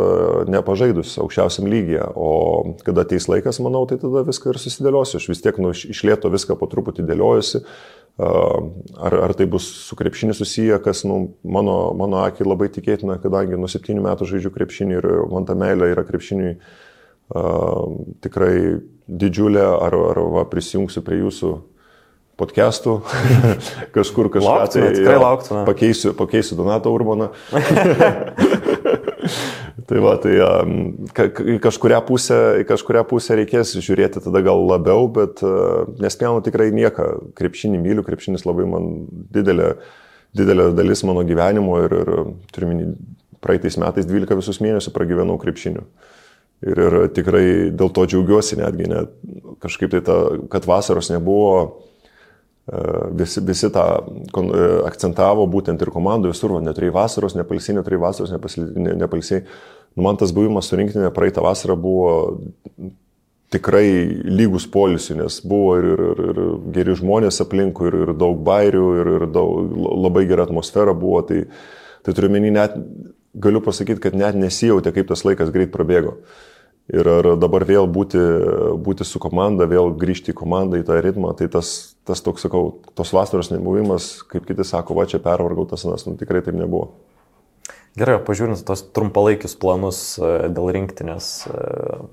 nepažaidus 0.53 1.15
aukščiausiam 1.21 1.67
lygiai. 1.69 2.07
O 2.17 2.75
kada 2.85 3.05
ateis 3.05 3.29
laikas, 3.29 3.61
manau, 3.63 3.83
tai 3.89 3.99
tada 4.01 4.25
viską 4.27 4.53
ir 4.53 4.61
susidėliosiu. 4.61 5.19
Aš 5.19 5.27
vis 5.29 5.43
tiek 5.43 5.59
nu, 5.61 5.73
išlėto 5.73 6.31
viską 6.33 6.57
po 6.59 6.69
truputį 6.71 7.05
dėliojusi. 7.09 7.63
Ar, 8.13 9.13
ar 9.25 9.31
tai 9.33 9.47
bus 9.49 9.65
su 9.87 9.95
krepšiniu 9.97 10.35
susiję, 10.37 10.75
kas 10.85 11.01
nu, 11.09 11.31
mano, 11.41 11.77
mano 11.97 12.19
akį 12.27 12.45
labai 12.45 12.67
tikėtina, 12.69 13.15
kadangi 13.21 13.57
nuo 13.57 13.65
septynių 13.71 14.03
metų 14.05 14.27
žaidžiu 14.29 14.51
krepšinį 14.53 14.99
ir 14.99 15.07
man 15.31 15.47
ta 15.49 15.55
meilė 15.57 15.89
yra 15.95 16.03
krepšiniui 16.05 16.51
uh, 16.53 16.83
tikrai 18.21 18.81
didžiulė, 19.07 19.63
ar, 19.63 19.95
ar 20.13 20.19
va, 20.33 20.45
prisijungsiu 20.49 21.03
prie 21.05 21.21
jūsų 21.23 21.53
podcastų, 22.39 22.95
kažkur 23.95 24.29
kažką. 24.33 24.47
Lauktume, 24.47 24.87
tai, 24.87 24.95
tikrai 24.97 25.17
lauktume. 25.21 25.63
Pakeisiu, 25.67 26.13
pakeisiu 26.17 26.57
Donatą 26.57 26.93
Urbaną. 26.93 27.29
tai 29.89 30.01
va, 30.03 30.15
tai 30.21 30.33
um, 30.41 30.71
į 31.13 31.59
kažkuria 31.63 31.99
pusę, 32.05 32.39
į 32.63 32.67
kažkuria 32.69 33.03
pusę 33.07 33.37
reikės 33.37 33.75
žiūrėti 33.77 34.23
tada 34.25 34.41
gal 34.45 34.65
labiau, 34.65 35.05
bet 35.13 35.43
uh, 35.45 35.85
nespėjau 36.01 36.41
tikrai 36.45 36.71
nieką. 36.73 37.09
Krepšinį 37.37 37.83
myliu, 37.83 38.05
krepšinis 38.07 38.47
labai 38.49 38.65
man 38.69 38.89
didelė, 39.33 39.75
didelė 40.37 40.71
dalis 40.77 41.05
mano 41.05 41.25
gyvenimo 41.27 41.77
ir, 41.85 41.99
ir 42.01 42.13
turiu 42.55 42.95
praeitais 43.43 43.77
metais 43.77 44.09
12 44.09 44.39
visus 44.39 44.61
mėnesius 44.63 44.95
pragyvenau 44.95 45.37
krepšiniu. 45.41 45.85
Ir, 46.63 46.79
ir 46.79 46.93
tikrai 47.11 47.47
dėl 47.75 47.89
to 47.91 48.05
džiaugiuosi 48.07 48.55
netgi, 48.55 48.85
net 48.87 49.11
kažkaip 49.63 49.91
tai 49.91 49.99
ta, 50.07 50.15
kad 50.51 50.63
vasaros 50.67 51.09
nebuvo 51.11 51.49
visi, 53.11 53.41
visi 53.43 53.69
tą 53.75 53.85
e, 53.99 54.65
akcentavo 54.87 55.45
būtent 55.51 55.81
ir 55.83 55.91
komandų 55.91 56.31
visur, 56.31 56.55
neturėjai 56.63 56.95
vasaros, 56.95 57.35
nepalsiai, 57.35 57.77
neturėjai 57.79 58.03
vasaros, 58.05 58.35
nepalsiai. 59.03 59.43
Nu, 59.93 60.05
man 60.07 60.17
tas 60.17 60.31
buvimas 60.33 60.69
su 60.69 60.79
rinktinė 60.79 61.11
praeitą 61.13 61.43
vasarą 61.43 61.75
buvo 61.77 62.13
tikrai 63.53 63.89
lygus 64.25 64.65
polisiu, 64.65 65.19
nes 65.19 65.37
buvo 65.45 65.75
ir, 65.77 65.89
ir, 65.91 66.01
ir, 66.01 66.21
ir 66.31 66.53
geri 66.73 66.95
žmonės 66.97 67.43
aplinkui, 67.43 67.91
ir, 67.91 67.99
ir 68.07 68.13
daug 68.17 68.39
bairių, 68.47 68.87
ir, 69.01 69.11
ir 69.19 69.27
daug, 69.35 69.75
labai 70.07 70.23
gera 70.29 70.47
atmosfera 70.47 70.95
buvo. 70.97 71.21
Tai, 71.27 71.43
tai 72.01 72.15
turiu 72.15 72.31
menį 72.33 72.55
net, 72.55 72.79
galiu 73.43 73.61
pasakyti, 73.65 74.01
kad 74.01 74.17
net 74.17 74.39
nesijautė, 74.39 74.95
kaip 74.95 75.11
tas 75.11 75.21
laikas 75.27 75.53
greit 75.53 75.73
prabėgo. 75.75 76.17
Ir 76.91 77.07
ar 77.07 77.29
dabar 77.39 77.63
vėl 77.63 77.85
būti, 77.87 78.19
būti 78.83 79.05
su 79.07 79.19
komanda, 79.23 79.63
vėl 79.71 79.93
grįžti 79.95 80.33
į 80.33 80.35
komandą, 80.35 80.81
į 80.81 80.87
tą 80.89 80.97
ritmą, 80.99 81.31
tai 81.39 81.47
tas, 81.47 81.95
tas 82.03 82.19
toks, 82.19 82.43
sakau, 82.43 82.81
tos 82.91 83.13
vasaros 83.15 83.53
nebuvimas, 83.53 84.17
kaip 84.27 84.43
kiti 84.49 84.65
sako, 84.67 84.97
va 84.97 85.07
čia 85.07 85.21
pervargau 85.23 85.63
tas 85.69 85.85
anas, 85.87 86.03
nu 86.09 86.17
tikrai 86.19 86.41
taip 86.43 86.57
nebuvo. 86.59 86.91
Gerai, 87.95 88.17
pažiūrint 88.25 88.65
tos 88.67 88.81
trumpalaikius 88.91 89.55
planus 89.61 90.01
e, 90.17 90.49
dėl 90.51 90.71
rinktinės. 90.75 91.29
E, 91.45 91.65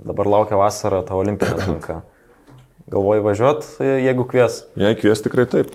dabar 0.07 0.29
laukia 0.29 0.59
vasara, 0.61 1.01
ta 1.09 1.17
olimpinė 1.19 1.55
atranka. 1.57 1.99
Galvoji 2.93 3.25
važiuot, 3.27 3.69
e, 3.81 3.91
jeigu 4.05 4.27
kvies? 4.29 4.61
Jei 4.79 4.99
kvies, 5.01 5.25
tikrai 5.25 5.49
taip. 5.51 5.73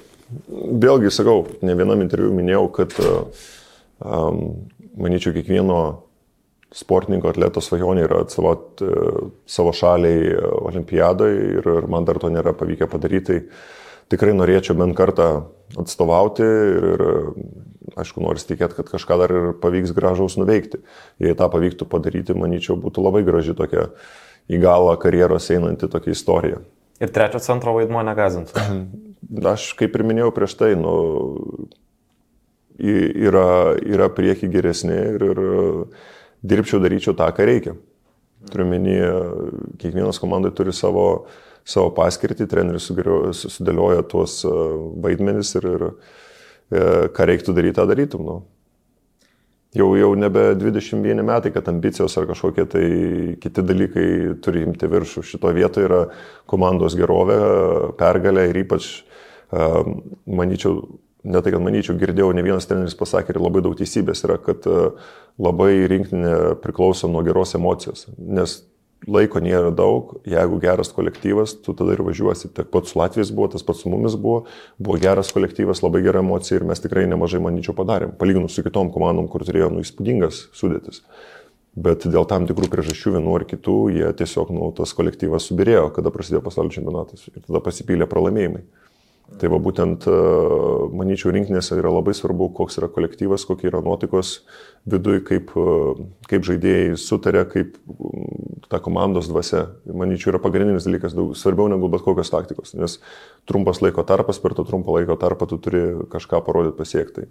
Vėlgi, 0.47 1.11
sakau, 1.11 1.43
ne 1.65 1.75
vienam 1.75 2.05
interviu 2.05 2.31
minėjau, 2.37 2.67
kad, 2.77 2.95
um, 3.99 4.39
manyčiau, 5.01 5.33
kiekvieno 5.35 5.81
sportininko 6.75 7.31
atleto 7.31 7.63
svajonė 7.63 8.05
yra 8.07 8.21
atstovauti 8.25 8.85
e, 8.87 9.07
savo 9.49 9.71
šaliai 9.75 10.33
e, 10.33 10.43
olimpiadoje 10.69 11.49
ir, 11.59 11.69
ir 11.79 11.89
man 11.91 12.07
dar 12.07 12.19
to 12.21 12.31
nėra 12.33 12.55
pavykę 12.57 12.89
padaryti. 12.91 13.39
Tai 13.39 14.13
tikrai 14.13 14.35
norėčiau 14.35 14.77
bent 14.77 14.95
kartą 14.97 15.29
atstovauti 15.81 16.45
ir, 16.45 17.05
ir 17.05 17.97
aišku, 18.01 18.21
noriu 18.23 18.43
tikėti, 18.43 18.77
kad 18.77 18.91
kažką 18.91 19.17
dar 19.21 19.33
ir 19.33 19.49
pavyks 19.61 19.95
gražaus 19.95 20.37
nuveikti. 20.41 20.81
Jei 21.23 21.37
tą 21.37 21.49
pavyktų 21.53 21.87
padaryti, 21.89 22.35
manyčiau, 22.37 22.77
būtų 22.81 23.05
labai 23.05 23.23
graži 23.27 23.55
tokia 23.57 23.89
į 24.51 24.59
galą 24.61 24.93
karjeros 25.01 25.49
einanti 25.55 25.89
tokia 25.89 26.13
istorija. 26.13 26.61
Ir 27.01 27.11
trečio 27.11 27.41
centro 27.43 27.73
vaidmuo 27.75 28.03
negazintų. 28.05 28.67
Aš 29.55 29.71
kaip 29.79 29.95
ir 29.97 30.05
minėjau 30.05 30.29
prieš 30.35 30.53
tai, 30.59 30.75
nu, 30.79 30.93
yra, 32.77 33.75
yra 33.81 34.11
prieki 34.13 34.51
geresni 34.51 34.95
ir, 35.15 35.25
ir 35.25 35.41
dirbčiau, 36.49 36.81
daryčiau 36.83 37.15
tą, 37.17 37.27
ką 37.35 37.47
reikia. 37.49 37.75
Turiu 38.51 38.67
menį, 38.69 38.95
kiekvienas 39.81 40.19
komandai 40.21 40.51
turi 40.55 40.73
savo, 40.75 41.25
savo 41.65 41.89
paskirtį, 41.97 42.47
treneris 42.49 42.91
sudėlioja 42.91 44.03
tuos 44.09 44.41
e, 44.45 44.51
vaidmenis 45.01 45.55
ir, 45.57 45.69
ir 45.71 45.85
e, 45.87 46.83
ką 47.15 47.29
reiktų 47.31 47.55
daryti, 47.57 47.77
tą 47.79 47.87
darytum. 47.89 48.27
Nu. 48.27 48.35
Jau, 49.75 49.89
jau 49.99 50.11
nebe 50.15 50.53
21 50.55 51.25
metai, 51.25 51.51
kad 51.51 51.67
ambicijos 51.67 52.13
ar 52.15 52.29
kažkokie 52.29 52.63
tai 52.71 52.85
kiti 53.43 53.63
dalykai 53.65 54.05
turi 54.45 54.61
imti 54.63 54.87
viršų. 54.87 55.25
Šito 55.25 55.51
vietoje 55.55 55.89
yra 55.89 56.03
komandos 56.47 56.95
gerovė, 56.95 57.39
pergalė 57.99 58.45
ir 58.51 58.61
ypač, 58.61 58.91
e, 59.49 59.67
manyčiau, 60.29 60.85
ne 61.25 61.41
tai, 61.41 61.51
kad 61.55 61.63
manyčiau, 61.63 61.97
girdėjau, 61.99 62.29
ne 62.37 62.45
vienas 62.45 62.69
treneris 62.69 62.95
pasakė 62.97 63.35
ir 63.35 63.41
labai 63.41 63.63
daug 63.65 63.75
teisybės 63.79 64.23
yra, 64.27 64.37
kad 64.41 64.65
e, 64.69 64.85
labai 65.41 65.73
rinktinė 65.91 66.55
priklauso 66.63 67.09
nuo 67.11 67.23
geros 67.25 67.55
emocijos. 67.57 68.05
Nes 68.17 68.59
laiko 69.11 69.41
nėra 69.43 69.71
daug, 69.75 70.15
jeigu 70.29 70.57
geras 70.61 70.91
kolektyvas, 70.95 71.57
tu 71.65 71.75
tada 71.77 71.93
ir 71.93 72.01
važiuosi. 72.05 72.49
Tiek 72.55 72.69
pats 72.73 72.93
su 72.93 72.99
Latvijais 72.99 73.31
buvo, 73.35 73.49
tas 73.53 73.65
pats 73.65 73.83
su 73.83 73.91
mumis 73.91 74.17
buvo, 74.17 74.45
buvo 74.81 74.97
geras 75.01 75.31
kolektyvas, 75.35 75.83
labai 75.85 76.01
gera 76.05 76.23
emocija 76.23 76.59
ir 76.59 76.67
mes 76.69 76.81
tikrai 76.81 77.05
nemažai, 77.11 77.41
manyčiau, 77.43 77.75
padarėm. 77.77 78.15
Palyginus 78.19 78.55
su 78.57 78.65
kitom 78.65 78.91
komandom, 78.93 79.29
kur 79.31 79.45
turėjo 79.45 79.71
nu, 79.73 79.83
įspūdingas 79.85 80.47
sudėtis. 80.57 81.03
Bet 81.75 82.07
dėl 82.07 82.23
tam 82.29 82.47
tikrų 82.47 82.69
priežasčių 82.71 83.17
vienų 83.17 83.33
ar 83.35 83.43
kitų, 83.49 83.77
jie 83.97 84.09
tiesiog, 84.21 84.53
nu, 84.55 84.69
tas 84.77 84.95
kolektyvas 84.95 85.49
subirėjo, 85.49 85.89
kada 85.97 86.13
prasidėjo 86.13 86.45
pasaulio 86.45 86.71
čempionatas 86.71 87.27
ir 87.27 87.41
tada 87.41 87.59
pasipylė 87.65 88.07
pralaimėjimai. 88.07 88.63
Tai 89.25 89.49
va 89.49 89.57
būtent, 89.57 90.05
e, 90.05 90.17
manyčiau, 90.95 91.31
rinkinėse 91.33 91.79
yra 91.79 91.89
labai 91.89 92.13
svarbu, 92.13 92.51
koks 92.55 92.77
yra 92.77 92.89
kolektyvas, 92.93 93.47
kokie 93.49 93.71
yra 93.71 93.81
nuotaikos 93.83 94.35
viduje, 94.85 95.23
kaip, 95.25 95.49
e, 95.57 96.05
kaip 96.29 96.45
žaidėjai 96.45 96.93
sutarė, 97.01 97.41
kaip 97.49 97.79
ta 98.69 98.79
komandos 98.85 99.27
dvasia. 99.31 99.65
Manyčiau, 99.89 100.29
yra 100.35 100.43
pagrindinis 100.43 100.85
dalykas, 100.85 101.17
daug 101.17 101.33
svarbiau 101.33 101.67
negu 101.73 101.89
bet 101.89 102.05
kokios 102.05 102.29
taktikos, 102.29 102.75
nes 102.77 102.99
trumpas 103.49 103.81
laiko 103.81 104.05
tarpas, 104.05 104.39
per 104.39 104.53
tą 104.53 104.67
trumpą 104.69 104.99
laiko 104.99 105.17
tarpą 105.17 105.49
tu 105.49 105.57
turi 105.57 105.83
kažką 106.13 106.45
parodyti 106.45 106.77
pasiekti. 106.77 107.27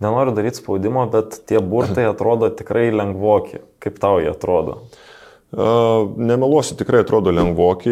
Nenoriu 0.00 0.36
daryti 0.36 0.60
spaudimo, 0.60 1.08
bet 1.10 1.40
tie 1.48 1.64
burtai 1.64 2.04
atrodo 2.12 2.52
tikrai 2.52 2.90
lengvoki. 2.92 3.64
Kaip 3.80 3.96
tau 3.98 4.20
jie 4.20 4.28
atrodo? 4.28 4.82
Nemeluosiu, 5.50 6.76
tikrai 6.78 7.00
atrodo 7.02 7.32
lengvoki, 7.34 7.90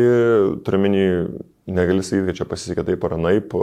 turiuomenį 0.63 1.07
negali 1.69 2.05
sakyti, 2.05 2.31
kad 2.31 2.41
čia 2.41 2.49
pasisekė 2.49 2.87
taip 2.89 3.07
ar 3.09 3.17
anaip. 3.19 3.55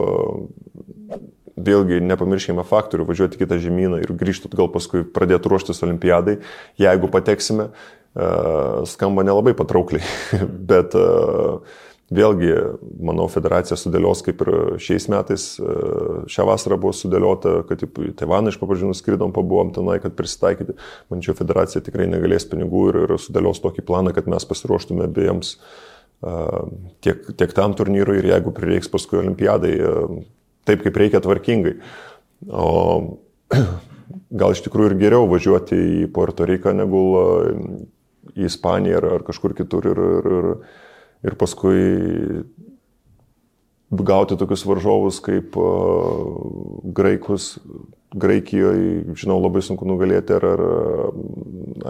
Vėlgi 1.55 2.01
nepamirškime 2.03 2.65
faktorių, 2.67 3.05
važiuoti 3.07 3.39
kitą 3.39 3.57
žemyną 3.63 4.01
ir 4.03 4.11
grįžti 4.17 4.49
atgal 4.49 4.67
paskui 4.73 5.05
pradėti 5.07 5.49
ruoštis 5.49 5.79
olimpiadai, 5.87 6.41
jeigu 6.81 7.07
pateksime, 7.13 7.69
skamba 8.91 9.23
nelabai 9.23 9.55
patraukliai, 9.55 10.03
bet 10.71 10.97
vėlgi, 12.15 12.51
manau, 13.01 13.25
federacija 13.31 13.77
sudėlios 13.79 14.21
kaip 14.25 14.43
ir 14.45 14.51
šiais 14.83 15.07
metais, 15.11 15.47
šią 16.31 16.45
vasarą 16.51 16.77
buvo 16.81 16.93
sudėliota, 16.95 17.57
kad 17.69 17.81
į 17.87 18.11
Taivaną 18.19 18.53
iš 18.53 18.59
papažinų 18.61 18.93
skridom, 18.99 19.33
pabuvom 19.35 19.73
tenai, 19.75 19.97
kad 20.03 20.15
prisitaikyti. 20.19 20.77
Mančiau, 21.11 21.35
federacija 21.39 21.81
tikrai 21.87 22.07
negalės 22.11 22.45
pinigų 22.51 22.85
ir, 22.91 23.01
ir 23.07 23.17
sudėlios 23.19 23.63
tokį 23.63 23.87
planą, 23.87 24.13
kad 24.15 24.29
mes 24.31 24.47
pasiruoštume 24.47 25.07
abiems 25.07 25.55
tiek, 27.01 27.25
tiek 27.37 27.53
tam 27.55 27.75
turnyrui 27.77 28.19
ir 28.21 28.29
jeigu 28.31 28.53
prireiks 28.55 28.89
paskui 28.91 29.19
olimpiadai, 29.21 29.73
taip 30.65 30.85
kaip 30.85 30.99
reikia 31.01 31.21
tvarkingai. 31.23 31.75
O 32.49 33.17
gal 34.39 34.55
iš 34.55 34.63
tikrųjų 34.65 34.93
ir 34.93 34.99
geriau 35.01 35.29
važiuoti 35.29 35.79
į 36.05 36.11
Puerto 36.13 36.47
Riką 36.47 36.75
negu 36.75 37.01
į 38.35 38.47
Ispaniją 38.49 38.99
ar, 38.99 39.09
ar 39.19 39.25
kažkur 39.27 39.55
kitur 39.57 39.85
ir, 39.91 40.01
ir, 40.01 40.47
ir, 41.29 41.35
paskui 41.39 42.43
gauti 43.95 44.35
tokius 44.35 44.65
varžovus 44.67 45.21
kaip 45.23 45.55
graikus, 46.95 47.55
Graikijoje, 48.15 49.15
žinau, 49.19 49.41
labai 49.43 49.59
sunku 49.65 49.83
nugalėti 49.83 50.31
ar, 50.37 50.45
ar, 50.47 50.61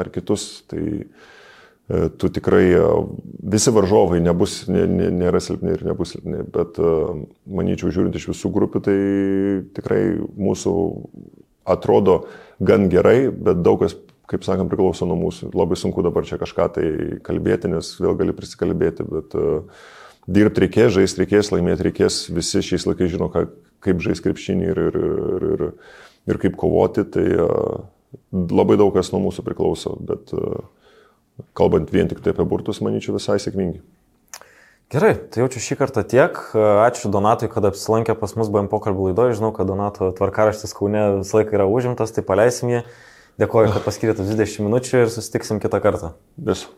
ar 0.02 0.08
kitus. 0.10 0.64
Tai 0.66 0.82
uh, 0.82 1.35
tu 2.18 2.30
tikrai, 2.30 2.66
e, 2.74 2.86
visi 3.46 3.70
varžovai 3.74 4.18
nebus, 4.24 4.64
nėra 4.70 5.42
silpni 5.44 5.76
ir 5.76 5.84
nebus 5.86 6.16
silpni, 6.16 6.42
bet 6.50 6.80
e, 6.82 6.94
manyčiau, 7.46 7.92
žiūrint 7.94 8.16
iš 8.18 8.32
visų 8.32 8.50
grupių, 8.56 8.82
tai 8.88 8.96
tikrai 9.78 10.02
mūsų 10.18 10.74
atrodo 11.70 12.24
gan 12.66 12.88
gerai, 12.90 13.30
bet 13.30 13.62
daug 13.66 13.84
kas, 13.84 13.94
kaip 14.30 14.46
sakant, 14.48 14.72
priklauso 14.72 15.06
nuo 15.06 15.18
mūsų. 15.28 15.52
Labai 15.54 15.78
sunku 15.78 16.02
dabar 16.06 16.26
čia 16.26 16.40
kažką 16.42 16.66
tai 16.74 16.88
kalbėti, 17.26 17.70
nes 17.70 17.92
vėl 18.02 18.18
gali 18.18 18.34
prisikalbėti, 18.34 19.06
bet 19.06 19.36
dirbti 20.26 20.64
reikės, 20.66 20.96
žaisti 20.98 21.22
reikės, 21.22 21.52
laimėti 21.54 21.86
reikės, 21.92 22.24
visi 22.34 22.64
šiais 22.66 22.88
laikais 22.90 23.14
žino, 23.14 23.30
ką, 23.34 23.46
kaip 23.86 24.02
žaisti 24.02 24.26
krepšinį 24.26 24.72
ir, 24.72 24.82
ir, 24.90 24.98
ir, 24.98 25.46
ir, 25.54 25.68
ir 26.34 26.42
kaip 26.42 26.58
kovoti, 26.58 27.06
tai 27.14 27.28
labai 28.34 28.80
daug 28.82 28.90
kas 28.96 29.14
nuo 29.14 29.22
mūsų 29.28 29.46
priklauso, 29.46 29.94
bet 30.02 30.34
uh, 30.34 30.66
kalbant 31.58 31.92
vien 31.92 32.10
tik 32.12 32.22
tai 32.24 32.34
apie 32.36 32.46
burtus, 32.48 32.82
manyčiau, 32.86 33.18
visai 33.18 33.38
sėkmingi. 33.42 33.82
Gerai, 34.94 35.16
tai 35.18 35.42
jaučiu 35.42 35.64
šį 35.66 35.76
kartą 35.80 36.04
tiek. 36.06 36.38
Ačiū 36.86 37.10
Donatui, 37.10 37.50
kad 37.50 37.66
apsilankė 37.66 38.14
pas 38.20 38.36
mus 38.38 38.52
BM 38.54 38.70
pokalbį 38.70 39.10
laidoje. 39.10 39.34
Žinau, 39.40 39.50
kad 39.56 39.66
Donato 39.66 40.12
tvarkaraštis 40.14 40.78
Kaune 40.78 41.02
visą 41.24 41.40
laiką 41.40 41.58
yra 41.58 41.66
užimtas, 41.66 42.14
tai 42.14 42.22
paleisim 42.28 42.70
jį. 42.70 42.84
Dėkoju, 43.42 43.74
kad 43.74 43.84
paskirėte 43.84 44.24
20 44.24 44.62
minučių 44.68 45.02
ir 45.02 45.12
susitiksim 45.12 45.60
kitą 45.64 45.82
kartą. 45.84 46.14
Viso. 46.38 46.70